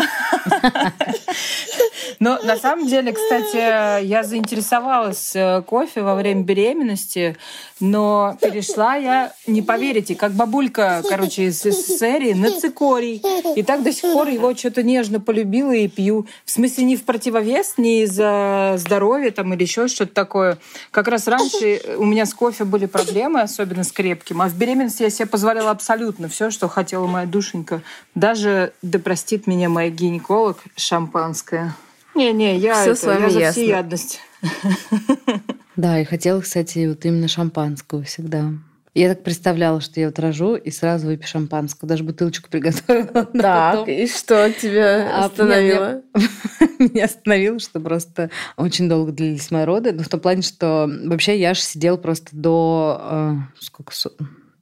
Но 2.19 2.39
на 2.43 2.55
самом 2.55 2.88
деле, 2.88 3.13
кстати, 3.13 4.03
я 4.05 4.23
заинтересовалась 4.23 5.36
э, 5.36 5.62
кофе 5.63 6.01
во 6.01 6.15
время 6.15 6.43
беременности, 6.43 7.36
но 7.82 8.38
перешла 8.41 8.96
я, 8.96 9.34
не 9.48 9.62
поверите, 9.62 10.15
как 10.15 10.32
бабулька, 10.34 11.02
короче, 11.08 11.46
из 11.48 11.62
серии 11.62 12.34
на 12.34 12.52
цикорий. 12.52 13.22
И 13.56 13.63
так 13.63 13.84
до 13.84 13.91
сих 13.91 14.13
пор 14.13 14.30
его 14.30 14.56
что-то 14.56 14.84
нежно 14.84 15.20
полюбила 15.20 15.72
и 15.74 15.88
пью. 15.88 16.28
В 16.46 16.52
смысле, 16.52 16.86
не 16.86 16.96
в 16.96 17.04
противовес, 17.04 17.74
не 17.78 18.04
из-за 18.04 18.76
здоровья 18.78 19.32
там 19.32 19.54
или 19.54 19.63
еще 19.63 19.88
что-то 19.88 20.13
такое. 20.13 20.58
Как 20.91 21.08
раз 21.08 21.28
раньше 21.28 21.82
у 21.98 22.06
меня 22.06 22.26
с 22.26 22.34
кофе 22.34 22.63
были 22.63 22.86
проблемы, 22.86 23.41
особенно 23.41 23.84
с 23.84 23.91
крепким. 23.91 24.41
А 24.41 24.48
в 24.48 24.56
беременности 24.56 25.04
я 25.04 25.10
себе 25.10 25.26
позволяла 25.26 25.72
абсолютно 25.72 26.30
все, 26.30 26.52
что 26.52 26.67
хотела 26.67 27.08
моя 27.08 27.26
душенька. 27.26 27.82
Даже, 28.15 28.74
да 28.82 29.00
простит 29.00 29.48
меня 29.48 29.70
моя 29.70 29.89
гинеколог, 29.89 30.60
шампанское. 30.76 31.76
Не-не, 32.13 32.58
я, 32.58 32.74
Все 32.82 32.91
это, 32.91 33.00
с 33.00 33.04
вами 33.04 33.24
я 33.24 33.30
за 33.30 33.39
ясно. 33.39 33.52
всеядность. 33.52 34.20
Да, 35.82 36.00
и 36.00 36.04
хотела, 36.04 36.41
кстати, 36.41 36.88
вот 36.88 37.04
именно 37.06 37.28
шампанского 37.28 38.04
всегда. 38.04 38.52
Я 38.94 39.10
так 39.10 39.24
представляла, 39.24 39.82
что 39.82 40.00
я 40.00 40.08
вот 40.08 40.20
рожу 40.20 40.56
и 40.56 40.70
сразу 40.70 41.08
выпью 41.08 41.28
шампанского. 41.28 41.89
Даже 41.89 42.04
бутылочку 42.04 42.52
приготовила. 42.52 43.28
Так, 43.34 43.88
и 43.88 44.06
что 44.06 44.52
тебя 44.52 45.10
а 45.12 45.26
остановило? 45.26 46.04
Меня 46.78 47.06
остановило, 47.06 47.58
что 47.58 47.80
просто 47.80 48.30
очень 48.58 48.88
долго 48.88 49.12
длились 49.12 49.50
мои 49.50 49.63
роды. 49.63 49.91
Но 49.91 50.04
в 50.04 50.10
том 50.10 50.20
плане, 50.20 50.44
что 50.44 50.88
вообще 51.06 51.39
я 51.39 51.56
же 51.56 51.62
сидела 51.62 51.98
просто 51.98 52.30
до... 52.32 53.02
Э, 53.04 53.36
сколько? 53.60 53.91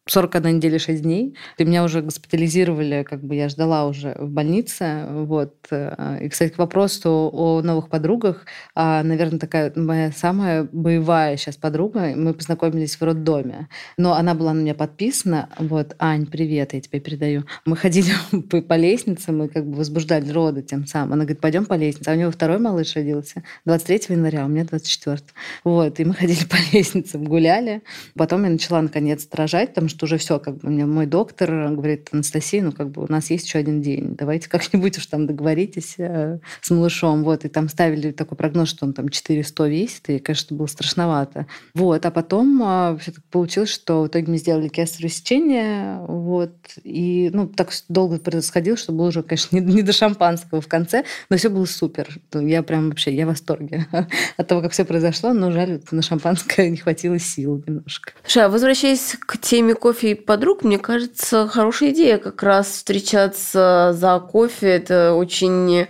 41 0.10 0.58
неделя 0.58 0.80
6 0.80 1.02
дней. 1.02 1.36
И 1.58 1.64
меня 1.64 1.84
уже 1.84 2.02
госпитализировали, 2.02 3.04
как 3.04 3.24
бы 3.24 3.36
я 3.36 3.50
ждала 3.50 3.86
уже 3.88 4.16
в 4.20 4.30
больнице. 4.30 5.06
Вот. 5.10 5.56
И, 5.72 6.30
кстати, 6.30 6.52
к 6.52 6.58
вопросу 6.58 7.30
о 7.32 7.62
новых 7.62 7.90
подругах. 7.90 8.46
А, 8.76 9.04
Наверное, 9.04 9.40
такая 9.40 9.72
моя 9.76 10.12
самая 10.12 10.68
боевая 10.72 11.38
сейчас 11.38 11.58
подруга. 11.58 12.14
Мы 12.16 12.34
познакомились 12.34 12.96
в 12.96 13.04
роддоме. 13.04 13.70
Но 13.98 14.14
она 14.14 14.34
была 14.34 14.54
на 14.54 14.60
меня 14.60 14.74
подписана. 14.74 15.50
Вот, 15.58 15.96
Ань, 16.00 16.26
привет, 16.26 16.74
я 16.74 16.82
тебе 16.82 17.00
передаю. 17.00 17.44
Мы 17.66 17.76
ходили 17.76 18.12
по, 18.62 18.76
лестнице, 18.76 19.32
мы 19.32 19.48
как 19.48 19.66
бы 19.66 19.78
возбуждали 19.78 20.32
роды 20.32 20.62
тем 20.62 20.88
самым. 20.88 21.14
Она 21.14 21.24
говорит, 21.24 21.42
пойдем 21.42 21.66
по 21.66 21.76
лестнице. 21.76 22.10
А 22.10 22.14
у 22.14 22.16
него 22.16 22.32
второй 22.32 22.60
малыш 22.60 22.96
родился 22.96 23.44
23 23.66 24.16
января, 24.16 24.46
у 24.46 24.48
меня 24.48 24.66
24. 24.66 25.20
Вот, 25.64 26.00
и 26.00 26.06
мы 26.06 26.14
ходили 26.14 26.46
по 26.50 26.58
лестницам, 26.74 27.26
гуляли. 27.26 27.82
Потом 28.16 28.44
я 28.44 28.50
начала 28.50 28.82
наконец 28.82 29.28
рожать, 29.32 29.70
потому 29.70 29.90
что 29.90 29.99
что 30.00 30.06
уже 30.06 30.18
все, 30.18 30.40
как 30.40 30.58
бы 30.58 30.70
мне 30.70 30.86
мой 30.86 31.06
доктор 31.06 31.50
говорит, 31.72 32.08
Анастасия, 32.14 32.64
ну 32.64 32.72
как 32.72 32.90
бы 32.90 33.04
у 33.04 33.12
нас 33.12 33.30
есть 33.30 33.46
еще 33.46 33.60
один 33.60 33.82
день, 33.82 34.16
давайте 34.16 34.48
как-нибудь 34.48 34.98
уж 34.98 35.06
там 35.08 35.28
договоритесь 35.28 35.96
э, 35.98 36.40
с 36.62 36.70
малышом. 36.70 37.24
Вот, 37.26 37.44
и 37.44 37.50
там 37.50 37.68
ставили 37.68 38.12
такой 38.12 38.38
прогноз, 38.38 38.70
что 38.70 38.86
он 38.86 38.94
там 38.94 39.10
400 39.10 39.68
весит, 39.68 40.10
и, 40.10 40.20
конечно, 40.20 40.56
было 40.56 40.68
страшновато. 40.68 41.48
Вот, 41.74 42.06
а 42.06 42.12
потом 42.12 42.62
э, 42.64 42.98
все 43.02 43.12
так 43.12 43.24
получилось, 43.26 43.70
что 43.70 44.04
в 44.04 44.08
итоге 44.08 44.32
мы 44.32 44.38
сделали 44.38 44.70
кесарево 44.70 45.10
сечение, 45.10 46.00
вот, 46.08 46.56
и, 46.84 47.30
ну, 47.34 47.48
так 47.48 47.74
долго 47.90 48.20
происходило, 48.20 48.78
что 48.78 48.94
было 48.94 49.08
уже, 49.08 49.22
конечно, 49.22 49.56
не, 49.60 49.62
не 49.62 49.82
до 49.82 49.92
шампанского 49.92 50.62
в 50.62 50.68
конце, 50.70 51.04
но 51.30 51.36
все 51.36 51.50
было 51.50 51.66
супер. 51.66 52.08
Я 52.34 52.64
прям 52.64 52.90
вообще, 52.90 53.14
я 53.14 53.26
в 53.26 53.30
восторге 53.30 53.86
от 54.38 54.48
того, 54.48 54.62
как 54.62 54.72
все 54.72 54.86
произошло, 54.86 55.34
но 55.34 55.52
жаль, 55.52 55.82
на 55.92 56.02
шампанское 56.02 56.70
не 56.70 56.78
хватило 56.78 57.20
сил 57.20 57.62
немножко. 57.68 58.14
Ша, 58.26 58.48
возвращаясь 58.48 59.18
к 59.20 59.38
теме 59.38 59.76
кофе 59.90 60.12
и 60.12 60.14
подруг, 60.14 60.64
мне 60.64 60.78
кажется, 60.78 61.48
хорошая 61.48 61.90
идея 61.90 62.20
как 62.20 62.44
раз 62.44 62.68
встречаться 62.68 63.90
за 63.98 64.20
кофе. 64.20 64.68
Это 64.68 65.16
очень 65.16 65.88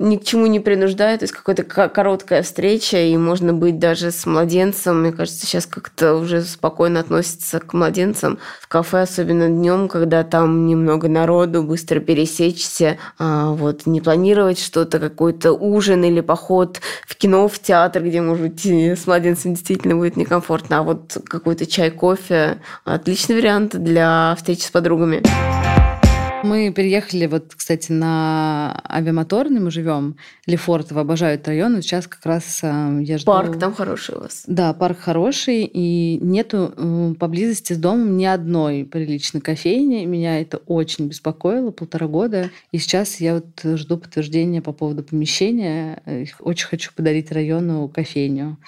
ни 0.00 0.16
к 0.16 0.24
чему 0.24 0.46
не 0.46 0.58
принуждает. 0.58 1.20
То 1.20 1.24
есть 1.24 1.32
какая-то 1.32 1.62
короткая 1.62 2.42
встреча, 2.42 2.98
и 2.98 3.16
можно 3.16 3.52
быть 3.52 3.78
даже 3.78 4.10
с 4.10 4.26
младенцем. 4.26 5.02
Мне 5.02 5.12
кажется, 5.12 5.46
сейчас 5.46 5.66
как-то 5.66 6.16
уже 6.16 6.42
спокойно 6.42 6.98
относятся 6.98 7.60
к 7.60 7.74
младенцам. 7.74 8.40
В 8.60 8.66
кафе, 8.66 9.02
особенно 9.02 9.48
днем, 9.48 9.86
когда 9.86 10.24
там 10.24 10.66
немного 10.66 11.06
народу, 11.06 11.62
быстро 11.62 12.00
пересечься. 12.00 12.98
А, 13.20 13.52
вот, 13.52 13.86
не 13.86 14.00
планировать 14.00 14.58
что-то, 14.58 14.98
какой-то 14.98 15.52
ужин 15.52 16.02
или 16.02 16.22
поход 16.22 16.80
в 17.06 17.14
кино, 17.14 17.46
в 17.46 17.60
театр, 17.60 18.02
где, 18.02 18.20
может 18.20 18.48
быть, 18.48 18.66
с 18.66 19.06
младенцем 19.06 19.54
действительно 19.54 19.94
будет 19.94 20.16
некомфортно. 20.16 20.80
А 20.80 20.82
вот 20.82 21.18
какой-то 21.28 21.66
чай, 21.66 21.92
кофе– 21.92 22.58
отличный 23.18 23.34
вариант 23.36 23.76
для 23.76 24.34
встречи 24.36 24.62
с 24.66 24.70
подругами. 24.70 25.22
Мы 26.42 26.72
переехали, 26.72 27.26
вот, 27.26 27.54
кстати, 27.54 27.92
на 27.92 28.82
авиамоторный 28.88 29.60
мы 29.60 29.70
живем. 29.70 30.16
Лефортово 30.46 31.02
обожают 31.02 31.46
район. 31.48 31.80
Сейчас 31.82 32.06
как 32.06 32.24
раз 32.24 32.60
э, 32.62 33.00
я 33.02 33.18
жду... 33.18 33.26
Парк 33.26 33.58
там 33.58 33.74
хороший 33.74 34.16
у 34.16 34.20
вас. 34.20 34.44
Да, 34.46 34.72
парк 34.72 34.98
хороший. 34.98 35.64
И 35.64 36.18
нету 36.20 36.72
э, 36.76 37.14
поблизости 37.18 37.72
с 37.72 37.76
домом 37.76 38.16
ни 38.16 38.24
одной 38.24 38.84
приличной 38.84 39.40
кофейни. 39.40 40.04
Меня 40.04 40.40
это 40.40 40.58
очень 40.66 41.08
беспокоило 41.08 41.70
полтора 41.70 42.06
года. 42.06 42.50
И 42.72 42.78
сейчас 42.78 43.20
я 43.20 43.34
вот 43.34 43.78
жду 43.78 43.98
подтверждения 43.98 44.62
по 44.62 44.72
поводу 44.72 45.02
помещения. 45.02 46.02
Очень 46.40 46.66
хочу 46.66 46.92
подарить 46.94 47.32
району 47.32 47.88
кофейню. 47.88 48.58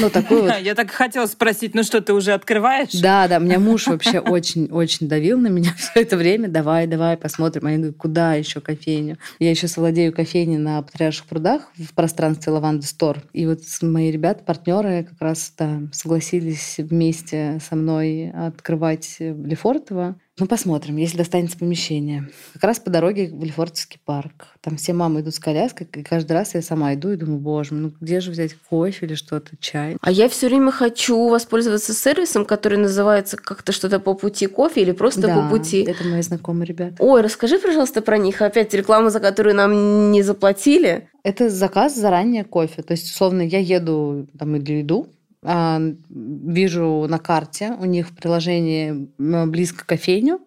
Ну, 0.00 0.10
такую 0.10 0.42
вот... 0.42 0.52
Я 0.60 0.74
так 0.74 0.90
хотела 0.90 1.26
спросить, 1.26 1.74
ну 1.74 1.82
что, 1.82 2.00
ты 2.00 2.12
уже 2.12 2.32
открываешь? 2.32 2.92
Да, 2.92 3.28
да. 3.28 3.38
У 3.38 3.40
меня 3.40 3.58
муж 3.58 3.86
вообще 3.86 4.18
очень-очень 4.18 5.08
давил 5.08 5.38
на 5.38 5.48
меня 5.48 5.74
все 5.78 6.02
это 6.02 6.16
время. 6.16 6.48
Давай, 6.48 6.86
давай, 6.86 7.13
давай 7.14 7.22
посмотрим. 7.22 7.66
Они 7.66 7.76
говорят, 7.76 7.96
куда 7.96 8.34
еще 8.34 8.60
кофейню? 8.60 9.18
Я 9.38 9.50
еще 9.50 9.66
владею 9.76 10.12
кофейней 10.12 10.58
на 10.58 10.82
Патриарших 10.82 11.26
прудах 11.26 11.70
в 11.76 11.94
пространстве 11.94 12.52
Лаванды 12.52 12.86
Стор. 12.86 13.22
И 13.32 13.46
вот 13.46 13.60
мои 13.82 14.10
ребята, 14.10 14.42
партнеры 14.44 15.04
как 15.04 15.20
раз 15.20 15.52
да, 15.56 15.82
согласились 15.92 16.76
вместе 16.78 17.60
со 17.66 17.76
мной 17.76 18.30
открывать 18.30 19.16
Лефортово. 19.18 20.16
Ну, 20.40 20.46
посмотрим, 20.46 20.96
если 20.96 21.18
достанется 21.18 21.56
помещение. 21.56 22.28
Как 22.54 22.64
раз 22.64 22.80
по 22.80 22.90
дороге 22.90 23.30
в 23.32 23.44
Лефортовский 23.44 24.00
парк. 24.04 24.48
Там 24.60 24.76
все 24.76 24.92
мамы 24.92 25.20
идут 25.20 25.36
с 25.36 25.38
коляской, 25.38 25.86
и 25.92 26.02
каждый 26.02 26.32
раз 26.32 26.54
я 26.54 26.62
сама 26.62 26.92
иду 26.94 27.12
и 27.12 27.16
думаю, 27.16 27.38
боже, 27.38 27.74
ну 27.74 27.92
где 28.00 28.18
же 28.18 28.32
взять 28.32 28.54
кофе 28.54 29.06
или 29.06 29.14
что-то, 29.14 29.52
чай? 29.60 29.96
А 30.00 30.10
я 30.10 30.28
все 30.28 30.48
время 30.48 30.72
хочу 30.72 31.28
воспользоваться 31.28 31.94
сервисом, 31.94 32.44
который 32.46 32.78
называется 32.78 33.36
как-то 33.36 33.70
что-то 33.70 34.00
по 34.00 34.14
пути 34.14 34.48
кофе 34.48 34.82
или 34.82 34.90
просто 34.90 35.20
да, 35.20 35.36
по 35.36 35.56
пути. 35.56 35.82
это 35.82 36.02
мои 36.02 36.22
знакомые 36.22 36.66
ребята. 36.66 36.96
Ой, 36.98 37.20
расскажи, 37.20 37.60
пожалуйста, 37.60 38.02
про 38.02 38.18
них. 38.18 38.42
Опять 38.42 38.74
реклама, 38.74 39.10
за 39.10 39.20
которую 39.20 39.54
нам 39.54 40.10
не 40.10 40.22
заплатили. 40.22 41.08
Это 41.22 41.48
заказ 41.48 41.94
заранее 41.94 42.42
кофе. 42.42 42.82
То 42.82 42.92
есть, 42.92 43.08
условно, 43.08 43.42
я 43.42 43.60
еду 43.60 44.26
там 44.36 44.56
или 44.56 44.82
иду, 44.82 45.08
вижу 45.44 47.06
на 47.08 47.18
карте, 47.18 47.76
у 47.78 47.84
них 47.84 48.08
в 48.08 48.16
приложении 48.16 49.10
близко 49.18 49.86
кофейню, 49.86 50.40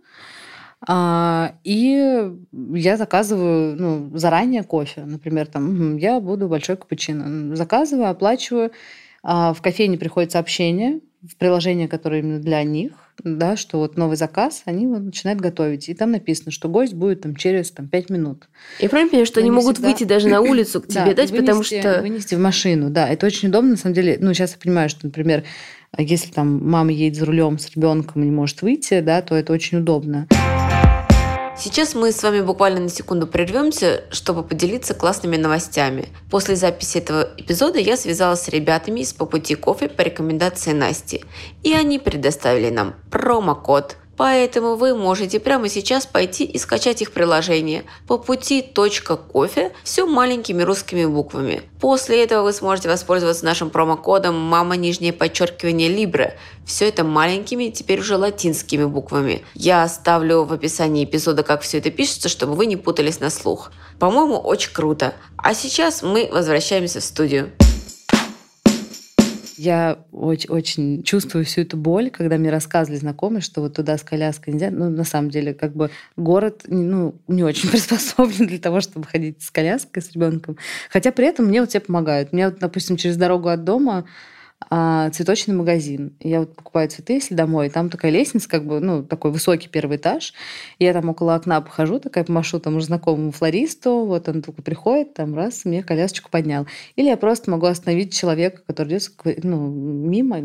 а, 0.88 1.53
и 1.63 2.31
я 2.73 2.97
заказываю 2.97 3.75
ну, 3.75 4.17
заранее 4.17 4.63
кофе. 4.63 5.05
Например, 5.05 5.47
там, 5.47 5.97
я 5.97 6.19
буду 6.19 6.47
большой 6.47 6.77
капучино. 6.77 7.55
Заказываю, 7.55 8.10
оплачиваю. 8.10 8.71
А, 9.23 9.53
в 9.53 9.62
кофейне 9.62 9.97
приходит 9.97 10.31
сообщение 10.31 11.01
в 11.23 11.36
приложение, 11.38 11.88
которое 11.88 12.21
именно 12.21 12.39
для 12.39 12.63
них, 12.63 12.91
да, 13.23 13.58
что 13.58 13.80
вот 13.80 13.97
новый 13.97 14.17
заказ, 14.17 14.62
они 14.65 14.86
вот 14.86 15.01
начинают 15.01 15.41
готовить. 15.41 15.89
И 15.89 15.93
там 15.93 16.12
написано, 16.12 16.51
что 16.51 16.69
гость 16.69 16.93
будет 16.93 17.21
там, 17.21 17.36
через 17.36 17.71
там, 17.71 17.88
5 17.88 18.10
минут. 18.10 18.47
Я 18.80 18.89
правильно 18.89 19.10
понимаю, 19.10 19.25
что 19.25 19.39
они, 19.39 19.49
они 19.49 19.56
могут 19.56 19.77
всегда... 19.77 19.89
выйти 19.89 20.03
даже 20.03 20.27
на 20.27 20.41
улицу 20.41 20.82
к 20.82 20.88
тебе, 20.88 21.06
да, 21.06 21.13
дать, 21.13 21.32
вынести, 21.32 21.45
потому 21.45 21.63
что... 21.63 22.01
Вынести 22.01 22.36
в 22.36 22.39
машину, 22.39 22.89
да. 22.89 23.10
Это 23.10 23.25
очень 23.25 23.49
удобно, 23.49 23.71
на 23.71 23.77
самом 23.77 23.95
деле. 23.95 24.17
Ну, 24.19 24.34
сейчас 24.34 24.51
я 24.51 24.58
понимаю, 24.60 24.89
что, 24.89 25.06
например, 25.06 25.43
если 25.97 26.32
там 26.32 26.69
мама 26.69 26.91
едет 26.91 27.17
за 27.17 27.25
рулем 27.25 27.58
с 27.58 27.75
ребенком 27.75 28.21
и 28.21 28.25
не 28.25 28.32
может 28.32 28.62
выйти, 28.62 28.99
да, 29.01 29.21
то 29.21 29.36
это 29.36 29.53
очень 29.53 29.80
удобно. 29.80 30.27
Сейчас 31.60 31.96
мы 31.96 32.12
с 32.12 32.22
вами 32.22 32.41
буквально 32.41 32.82
на 32.82 32.89
секунду 32.89 33.26
прервемся, 33.26 34.04
чтобы 34.12 34.43
поделиться 34.43 34.93
классными 34.93 35.38
новостями. 35.38 36.10
После 36.30 36.56
записи 36.56 37.00
этого 37.00 37.32
эпизода 37.36 37.80
я 37.80 37.98
связалась 37.98 38.43
с 38.43 38.48
ребятами 38.48 39.00
из 39.00 39.12
«По 39.12 39.26
пути 39.26 39.56
кофе» 39.56 39.89
по 39.89 40.02
рекомендации 40.02 40.74
Насти. 40.74 41.26
И 41.63 41.74
они 41.74 41.98
предоставили 41.98 42.70
нам 42.70 42.93
промокод 43.10 43.98
Поэтому 44.17 44.75
вы 44.75 44.95
можете 44.95 45.39
прямо 45.39 45.69
сейчас 45.69 46.08
пойти 46.08 46.43
и 46.43 46.58
скачать 46.58 47.01
их 47.03 47.12
приложение 47.12 47.86
по 48.08 48.17
пути 48.17 48.62
.кофе 49.32 49.71
все 49.84 50.08
маленькими 50.08 50.63
русскими 50.63 51.06
буквами. 51.06 51.62
После 51.80 52.23
этого 52.23 52.43
вы 52.43 52.53
сможете 52.53 52.89
воспользоваться 52.89 53.45
нашим 53.45 53.69
промокодом 53.69 54.36
мама 54.36 54.75
нижнее 54.75 55.13
подчеркивание 55.13 55.89
Libre. 55.89 56.34
Все 56.65 56.88
это 56.88 57.03
маленькими, 57.03 57.69
теперь 57.69 57.99
уже 57.99 58.17
латинскими 58.17 58.86
буквами. 58.86 59.43
Я 59.53 59.84
оставлю 59.84 60.43
в 60.43 60.51
описании 60.51 61.06
эпизода, 61.06 61.43
как 61.43 61.62
все 61.62 61.77
это 61.77 61.91
пишется, 61.91 62.27
чтобы 62.27 62.53
вы 62.53 62.65
не 62.65 62.75
путались 62.75 63.19
на 63.19 63.30
слух. 63.30 63.71
По-моему, 63.99 64.38
очень 64.38 64.73
круто. 64.73 65.13
А 65.38 65.53
сейчас 65.53 66.01
мы 66.01 66.27
возвращаемся 66.32 66.99
в 66.99 67.03
студию. 67.03 67.51
Я 69.58 70.00
очень, 70.12 70.50
очень 70.50 71.04
чувствую 71.04 71.43
всю 71.43 71.62
эту 71.62 71.78
боль, 71.78 72.12
когда 72.12 72.38
мне 72.38 72.52
рассказывали 72.52 73.00
знакомые, 73.00 73.41
что 73.41 73.62
вот 73.62 73.74
туда 73.74 73.98
с 73.98 74.04
коляской 74.04 74.54
нельзя. 74.54 74.70
Ну, 74.70 74.89
на 74.89 75.04
самом 75.04 75.32
деле, 75.32 75.54
как 75.54 75.76
бы 75.76 75.89
город 76.15 76.63
ну, 76.67 77.15
не 77.28 77.43
очень 77.43 77.70
приспособлен 77.72 78.48
для 78.48 78.60
того, 78.60 78.82
чтобы 78.82 79.08
ходить 79.08 79.41
с 79.41 79.50
коляской, 79.50 80.02
с 80.02 80.12
ребенком. 80.12 80.58
Хотя 80.91 81.12
при 81.12 81.28
этом 81.28 81.48
мне 81.48 81.60
вот 81.60 81.70
все 81.70 81.80
помогают. 81.80 82.34
Мне 82.34 82.50
вот, 82.50 82.60
допустим, 82.60 82.98
через 82.98 83.17
дорогу 83.17 83.50
от 83.50 83.63
дома 83.63 84.06
а, 84.70 85.12
цветочный 85.12 85.54
магазин. 85.54 86.13
Я 86.20 86.39
вот 86.39 86.56
покупаю 86.56 86.89
цветы, 86.89 87.13
если 87.13 87.36
домой, 87.36 87.70
там 87.70 87.89
такая 87.89 88.12
лестница, 88.12 88.50
как 88.50 88.65
бы, 88.65 88.80
ну, 88.80 89.04
такой 89.04 89.32
высокий 89.32 89.70
первый 89.70 89.98
этаж. 89.98 90.34
Я 90.80 90.93
там 90.93 91.10
около 91.10 91.36
окна 91.36 91.62
похожу, 91.62 92.00
такая 92.00 92.24
помашу 92.24 92.60
там 92.60 92.76
уже 92.76 92.88
знакомому 92.88 93.32
флористу, 93.32 94.06
вот 94.06 94.28
он 94.28 94.41
только 94.41 94.63
приходит, 94.63 95.13
там 95.13 95.36
раз, 95.36 95.63
мне 95.63 95.84
колясочку 95.84 96.32
поднял. 96.32 96.65
Или 96.96 97.08
я 97.08 97.17
просто 97.17 97.52
могу 97.52 97.67
остановить 97.67 98.17
человека, 98.17 98.62
который 98.65 98.98
идет 98.98 99.12
ну, 99.43 99.70
мимо, 99.70 100.41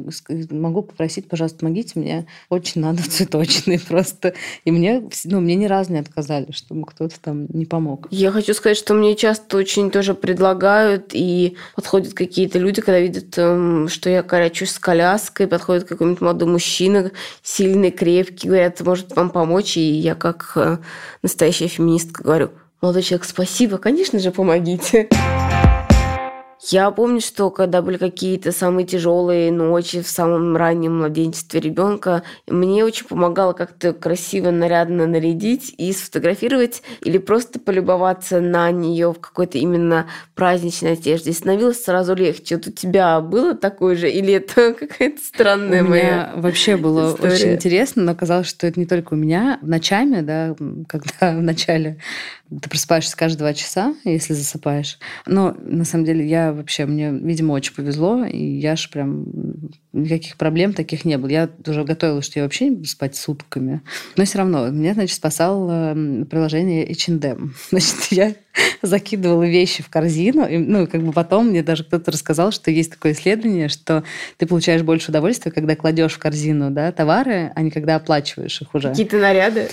могу 0.50 0.82
попросить, 0.82 1.28
пожалуйста, 1.28 1.60
помогите 1.60 1.98
мне, 1.98 2.26
очень 2.50 2.82
надо 2.82 3.02
в 3.02 3.08
цветочный 3.08 3.80
просто. 3.80 4.34
И 4.64 4.70
мне, 4.70 5.02
ну, 5.24 5.40
мне 5.40 5.54
ни 5.54 5.64
разу 5.64 5.92
не 5.92 5.98
отказали, 5.98 6.52
чтобы 6.52 6.84
кто-то 6.84 7.18
там 7.18 7.46
не 7.48 7.64
помог. 7.64 8.08
Я 8.10 8.30
хочу 8.30 8.52
сказать, 8.52 8.76
что 8.76 8.92
мне 8.92 9.16
часто 9.16 9.56
очень 9.56 9.90
тоже 9.90 10.14
предлагают 10.14 11.10
и 11.14 11.56
подходят 11.74 12.12
какие-то 12.12 12.58
люди, 12.58 12.82
когда 12.82 13.00
видят, 13.00 13.36
эм, 13.38 13.88
что 14.02 14.10
я 14.10 14.24
корячусь 14.24 14.72
с 14.72 14.80
коляской, 14.80 15.46
подходит 15.46 15.84
какой-нибудь 15.84 16.20
молодой 16.20 16.48
мужчина, 16.48 17.12
сильный, 17.40 17.92
крепкий, 17.92 18.48
говорят, 18.48 18.80
может 18.80 19.14
вам 19.14 19.30
помочь, 19.30 19.76
и 19.76 19.80
я 19.80 20.16
как 20.16 20.54
э, 20.56 20.78
настоящая 21.22 21.68
феминистка 21.68 22.24
говорю, 22.24 22.50
молодой 22.80 23.02
человек, 23.02 23.24
спасибо, 23.24 23.78
конечно 23.78 24.18
же, 24.18 24.32
помогите. 24.32 25.08
Я 26.70 26.92
помню, 26.92 27.20
что 27.20 27.50
когда 27.50 27.82
были 27.82 27.96
какие-то 27.96 28.52
самые 28.52 28.86
тяжелые 28.86 29.50
ночи 29.50 30.00
в 30.00 30.06
самом 30.06 30.56
раннем 30.56 30.98
младенчестве 30.98 31.58
ребенка, 31.58 32.22
мне 32.46 32.84
очень 32.84 33.06
помогало 33.06 33.52
как-то 33.52 33.92
красиво, 33.92 34.52
нарядно 34.52 35.06
нарядить 35.08 35.74
и 35.76 35.92
сфотографировать 35.92 36.82
или 37.00 37.18
просто 37.18 37.58
полюбоваться 37.58 38.40
на 38.40 38.70
нее 38.70 39.12
в 39.12 39.18
какой-то 39.18 39.58
именно 39.58 40.06
праздничной 40.36 40.92
одежде. 40.92 41.30
И 41.30 41.34
становилось 41.34 41.82
сразу 41.82 42.14
легче. 42.14 42.56
Вот 42.56 42.68
у 42.68 42.70
тебя 42.70 43.20
было 43.20 43.54
такое 43.54 43.96
же 43.96 44.08
или 44.08 44.34
это 44.34 44.72
какая-то 44.78 45.20
странная 45.20 45.82
у 45.82 45.88
моя 45.88 46.02
меня 46.02 46.32
вообще 46.36 46.76
было 46.76 47.12
история? 47.12 47.34
очень 47.34 47.52
интересно, 47.54 48.04
но 48.04 48.12
оказалось, 48.12 48.46
что 48.46 48.68
это 48.68 48.78
не 48.78 48.86
только 48.86 49.14
у 49.14 49.16
меня. 49.16 49.58
Ночами, 49.62 50.20
да, 50.20 50.54
когда 50.88 51.36
в 51.36 51.42
начале 51.42 51.98
ты 52.60 52.68
просыпаешься 52.68 53.16
каждые 53.16 53.38
два 53.38 53.54
часа, 53.54 53.94
если 54.04 54.34
засыпаешь. 54.34 54.98
Но 55.26 55.56
на 55.58 55.84
самом 55.84 56.04
деле 56.04 56.26
я 56.26 56.52
вообще, 56.52 56.86
мне, 56.86 57.10
видимо, 57.10 57.52
очень 57.52 57.74
повезло, 57.74 58.24
и 58.24 58.42
я 58.42 58.76
же 58.76 58.88
прям 58.88 59.26
никаких 59.92 60.36
проблем 60.36 60.72
таких 60.72 61.04
не 61.04 61.18
было. 61.18 61.28
Я 61.28 61.48
уже 61.66 61.84
готовилась, 61.84 62.26
что 62.26 62.38
я 62.38 62.44
вообще 62.44 62.66
не 62.66 62.76
буду 62.76 62.88
спать 62.88 63.16
сутками. 63.16 63.82
Но 64.16 64.24
все 64.24 64.38
равно 64.38 64.68
меня, 64.70 64.94
значит, 64.94 65.16
спасало 65.16 65.94
приложение 66.24 66.90
H&M. 66.90 67.54
Значит, 67.70 67.96
я 68.10 68.34
закидывала 68.82 69.44
вещи 69.44 69.82
в 69.82 69.88
корзину, 69.88 70.46
и, 70.46 70.58
ну, 70.58 70.86
как 70.86 71.02
бы 71.02 71.12
потом 71.12 71.48
мне 71.48 71.62
даже 71.62 71.84
кто-то 71.84 72.10
рассказал, 72.10 72.52
что 72.52 72.70
есть 72.70 72.92
такое 72.92 73.12
исследование, 73.12 73.68
что 73.68 74.04
ты 74.36 74.46
получаешь 74.46 74.82
больше 74.82 75.10
удовольствия, 75.10 75.52
когда 75.52 75.76
кладешь 75.76 76.12
в 76.12 76.18
корзину 76.18 76.70
да, 76.70 76.92
товары, 76.92 77.52
а 77.54 77.62
не 77.62 77.70
когда 77.70 77.96
оплачиваешь 77.96 78.60
их 78.60 78.74
уже. 78.74 78.90
Какие-то 78.90 79.18
наряды? 79.18 79.68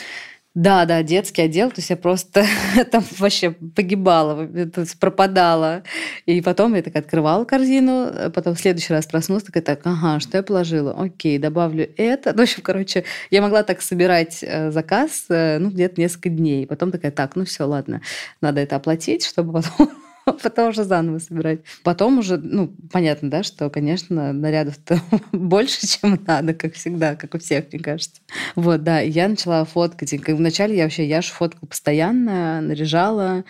Да, 0.55 0.85
да, 0.85 1.03
детский 1.03 1.43
отдел, 1.43 1.69
то 1.69 1.75
есть 1.77 1.91
я 1.91 1.95
просто 1.95 2.43
там 2.91 3.03
вообще 3.19 3.51
погибала, 3.51 4.47
то 4.47 4.81
есть 4.81 4.99
пропадала. 4.99 5.83
И 6.25 6.41
потом 6.41 6.73
я 6.73 6.81
так 6.81 6.95
открывала 6.95 7.45
корзину, 7.45 8.31
потом 8.33 8.55
в 8.55 8.59
следующий 8.59 8.91
раз 8.91 9.05
проснулась, 9.05 9.43
такая, 9.43 9.62
так, 9.62 9.81
ага, 9.83 10.19
что 10.19 10.38
я 10.38 10.43
положила? 10.43 10.93
Окей, 10.99 11.38
добавлю 11.38 11.89
это. 11.97 12.33
Ну, 12.39 12.45
в 12.45 12.49
общем, 12.49 12.63
короче, 12.63 13.03
я 13.31 13.41
могла 13.41 13.63
так 13.63 13.81
собирать 13.81 14.39
э, 14.41 14.71
заказ, 14.71 15.25
э, 15.29 15.59
ну, 15.59 15.69
где-то 15.69 15.99
несколько 15.99 16.29
дней. 16.29 16.65
Потом 16.65 16.91
такая, 16.91 17.12
так, 17.12 17.35
ну 17.35 17.43
все, 17.43 17.65
ладно, 17.65 18.01
надо 18.41 18.62
это 18.62 18.77
оплатить, 18.77 19.25
чтобы 19.25 19.62
потом 19.62 19.91
потом 20.43 20.69
уже 20.69 20.83
заново 20.83 21.19
собирать. 21.19 21.59
Потом 21.83 22.19
уже, 22.19 22.37
ну, 22.37 22.73
понятно, 22.91 23.29
да, 23.29 23.43
что, 23.43 23.69
конечно, 23.69 24.33
нарядов-то 24.33 25.01
больше, 25.31 25.87
чем 25.87 26.19
надо, 26.25 26.53
как 26.53 26.73
всегда, 26.73 27.15
как 27.15 27.35
у 27.35 27.39
всех, 27.39 27.65
мне 27.71 27.81
кажется. 27.81 28.21
Вот, 28.55 28.83
да, 28.83 28.99
я 28.99 29.27
начала 29.27 29.63
фоткать. 29.65 30.13
И 30.13 30.17
вначале 30.17 30.77
я 30.77 30.83
вообще 30.83 31.07
Яшу 31.07 31.33
фоткала 31.33 31.67
постоянно, 31.67 32.61
наряжала, 32.61 33.43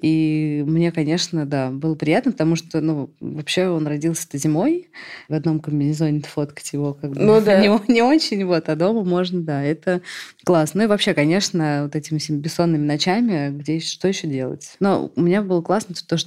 и 0.00 0.62
мне, 0.66 0.92
конечно, 0.92 1.46
да, 1.46 1.70
было 1.70 1.94
приятно, 1.94 2.32
потому 2.32 2.56
что, 2.56 2.80
ну, 2.80 3.10
вообще 3.20 3.68
он 3.68 3.86
родился-то 3.86 4.36
зимой, 4.36 4.90
в 5.28 5.34
одном 5.34 5.58
комбинезоне 5.58 6.20
фоткать 6.20 6.70
его 6.72 6.92
как 6.92 7.12
бы 7.12 7.20
ну, 7.20 7.40
да. 7.44 7.60
не, 7.60 7.92
не 7.92 8.02
очень, 8.02 8.44
вот, 8.44 8.68
а 8.68 8.76
дома 8.76 9.04
можно, 9.04 9.40
да, 9.40 9.62
это 9.62 10.02
классно. 10.44 10.78
Ну 10.78 10.84
и 10.84 10.86
вообще, 10.88 11.14
конечно, 11.14 11.84
вот 11.84 11.96
этими 11.96 12.18
бессонными 12.36 12.84
ночами, 12.84 13.50
где 13.50 13.80
что 13.80 14.08
еще 14.08 14.26
делать? 14.26 14.76
Но 14.80 15.10
у 15.16 15.20
меня 15.22 15.40
было 15.40 15.62
классно 15.62 15.94
то, 16.06 16.18
что 16.18 16.25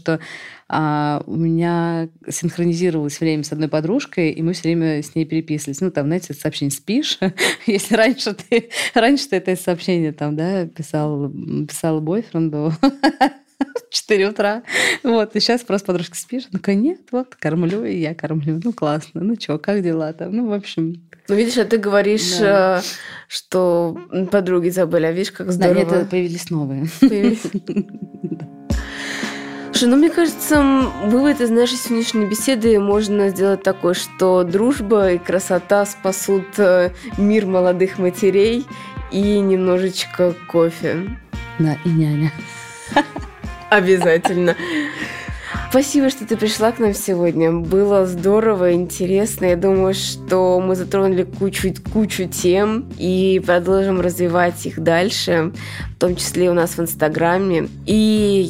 а, 0.71 1.23
у 1.25 1.35
меня 1.35 2.09
синхронизировалось 2.27 3.19
время 3.19 3.43
с 3.43 3.51
одной 3.51 3.69
подружкой, 3.69 4.31
и 4.31 4.41
мы 4.43 4.53
все 4.53 4.63
время 4.63 5.01
с 5.01 5.15
ней 5.15 5.25
переписывались. 5.25 5.81
Ну, 5.81 5.89
там, 5.89 6.05
знаете, 6.05 6.33
сообщение 6.35 6.71
спишь. 6.71 7.17
Если 7.65 7.95
раньше 7.95 8.35
ты, 8.35 8.69
раньше 8.93 9.29
ты 9.29 9.37
это 9.37 9.55
сообщение 9.55 10.13
там, 10.13 10.35
да, 10.35 10.67
писал, 10.67 11.31
писала 11.67 11.99
бойфренду, 11.99 12.71
4 13.89 14.29
утра. 14.29 14.61
Вот, 15.03 15.35
и 15.35 15.39
сейчас 15.39 15.61
просто 15.61 15.87
подружка 15.87 16.15
спишь. 16.15 16.47
Ну, 16.51 16.59
нет, 16.73 17.01
вот, 17.11 17.35
кормлю, 17.35 17.83
и 17.83 17.97
я 17.97 18.13
кормлю. 18.13 18.61
Ну, 18.63 18.71
классно. 18.71 19.21
Ну, 19.21 19.35
что, 19.39 19.57
как 19.57 19.81
дела 19.81 20.13
там? 20.13 20.35
Ну, 20.35 20.47
в 20.47 20.53
общем... 20.53 21.01
Ну, 21.27 21.35
видишь, 21.35 21.57
а 21.57 21.65
ты 21.65 21.77
говоришь, 21.77 22.37
да. 22.39 22.79
Э, 22.79 22.81
что 23.27 23.97
подруги 24.31 24.69
забыли, 24.69 25.05
а 25.05 25.11
видишь, 25.11 25.31
как 25.31 25.51
здорово. 25.51 25.85
Да, 25.85 25.97
нет, 25.97 26.09
появились 26.09 26.49
новые. 26.49 26.87
Появились. 26.99 27.41
Слушай, 29.71 29.89
ну 29.89 29.97
мне 29.97 30.09
кажется, 30.09 30.61
вывод 31.05 31.39
из 31.41 31.49
нашей 31.51 31.77
сегодняшней 31.77 32.25
беседы 32.25 32.79
можно 32.79 33.29
сделать 33.29 33.63
такой, 33.63 33.93
что 33.93 34.43
дружба 34.43 35.11
и 35.11 35.17
красота 35.17 35.85
спасут 35.85 36.57
э, 36.57 36.91
мир 37.17 37.45
молодых 37.45 37.97
матерей 37.97 38.65
и 39.11 39.39
немножечко 39.39 40.33
кофе. 40.47 41.17
Да, 41.59 41.77
и 41.85 41.89
няня. 41.89 42.33
Обязательно. 43.69 44.55
Спасибо, 45.69 46.09
что 46.09 46.25
ты 46.25 46.35
пришла 46.35 46.71
к 46.71 46.79
нам 46.79 46.95
сегодня. 46.95 47.51
Было 47.51 48.07
здорово, 48.07 48.73
интересно. 48.73 49.45
Я 49.45 49.55
думаю, 49.55 49.93
что 49.93 50.59
мы 50.59 50.75
затронули 50.75 51.21
кучу, 51.21 51.71
кучу 51.93 52.27
тем 52.27 52.89
и 52.97 53.39
продолжим 53.45 54.01
развивать 54.01 54.65
их 54.65 54.79
дальше, 54.79 55.53
в 55.95 55.99
том 55.99 56.15
числе 56.15 56.49
у 56.49 56.55
нас 56.55 56.71
в 56.71 56.79
Инстаграме. 56.79 57.69
И 57.85 57.93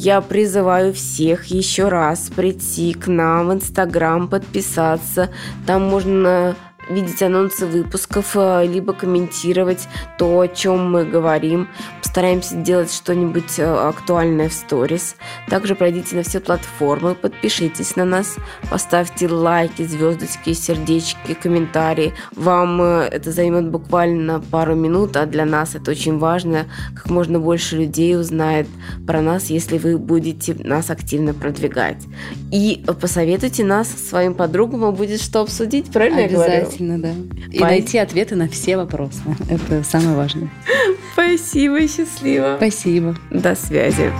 я 0.00 0.22
призываю 0.22 0.94
всех 0.94 1.44
еще 1.48 1.88
раз 1.88 2.30
прийти 2.34 2.94
к 2.94 3.06
нам 3.06 3.48
в 3.48 3.52
Инстаграм, 3.52 4.26
подписаться. 4.26 5.28
Там 5.66 5.82
можно 5.82 6.56
видеть 6.90 7.22
анонсы 7.22 7.66
выпусков, 7.66 8.32
э, 8.34 8.66
либо 8.66 8.92
комментировать 8.92 9.88
то, 10.18 10.40
о 10.40 10.48
чем 10.48 10.90
мы 10.90 11.04
говорим. 11.04 11.68
Постараемся 12.02 12.56
делать 12.56 12.92
что-нибудь 12.92 13.58
э, 13.58 13.64
актуальное 13.64 14.48
в 14.48 14.52
сторис. 14.52 15.16
Также 15.48 15.74
пройдите 15.74 16.16
на 16.16 16.22
все 16.22 16.40
платформы, 16.40 17.14
подпишитесь 17.14 17.96
на 17.96 18.04
нас, 18.04 18.36
поставьте 18.68 19.28
лайки, 19.28 19.82
звездочки, 19.82 20.52
сердечки, 20.52 21.34
комментарии. 21.34 22.12
Вам 22.34 22.82
э, 22.82 23.08
это 23.12 23.30
займет 23.30 23.68
буквально 23.68 24.40
пару 24.40 24.74
минут, 24.74 25.16
а 25.16 25.26
для 25.26 25.44
нас 25.44 25.74
это 25.74 25.92
очень 25.92 26.18
важно. 26.18 26.66
Как 26.94 27.10
можно 27.10 27.38
больше 27.38 27.76
людей 27.76 28.18
узнает 28.18 28.66
про 29.06 29.20
нас, 29.20 29.46
если 29.46 29.78
вы 29.78 29.96
будете 29.96 30.54
нас 30.54 30.90
активно 30.90 31.32
продвигать. 31.32 32.02
И 32.50 32.84
посоветуйте 33.00 33.64
нас 33.64 33.88
своим 33.88 34.34
подругам, 34.34 34.92
будет 34.94 35.20
что 35.22 35.42
обсудить, 35.42 35.92
правильно 35.92 36.20
я 36.20 36.28
говорю? 36.28 36.66
Обязательно, 36.80 36.98
да. 36.98 37.14
И 37.50 37.58
Пой... 37.58 37.68
найти 37.68 37.98
ответы 37.98 38.36
на 38.36 38.48
все 38.48 38.76
вопросы. 38.76 39.20
Это 39.48 39.82
самое 39.84 40.16
важное. 40.16 40.50
Спасибо, 41.12 41.80
счастливо. 41.86 42.56
Спасибо. 42.56 43.16
До 43.30 43.54
связи. 43.54 44.10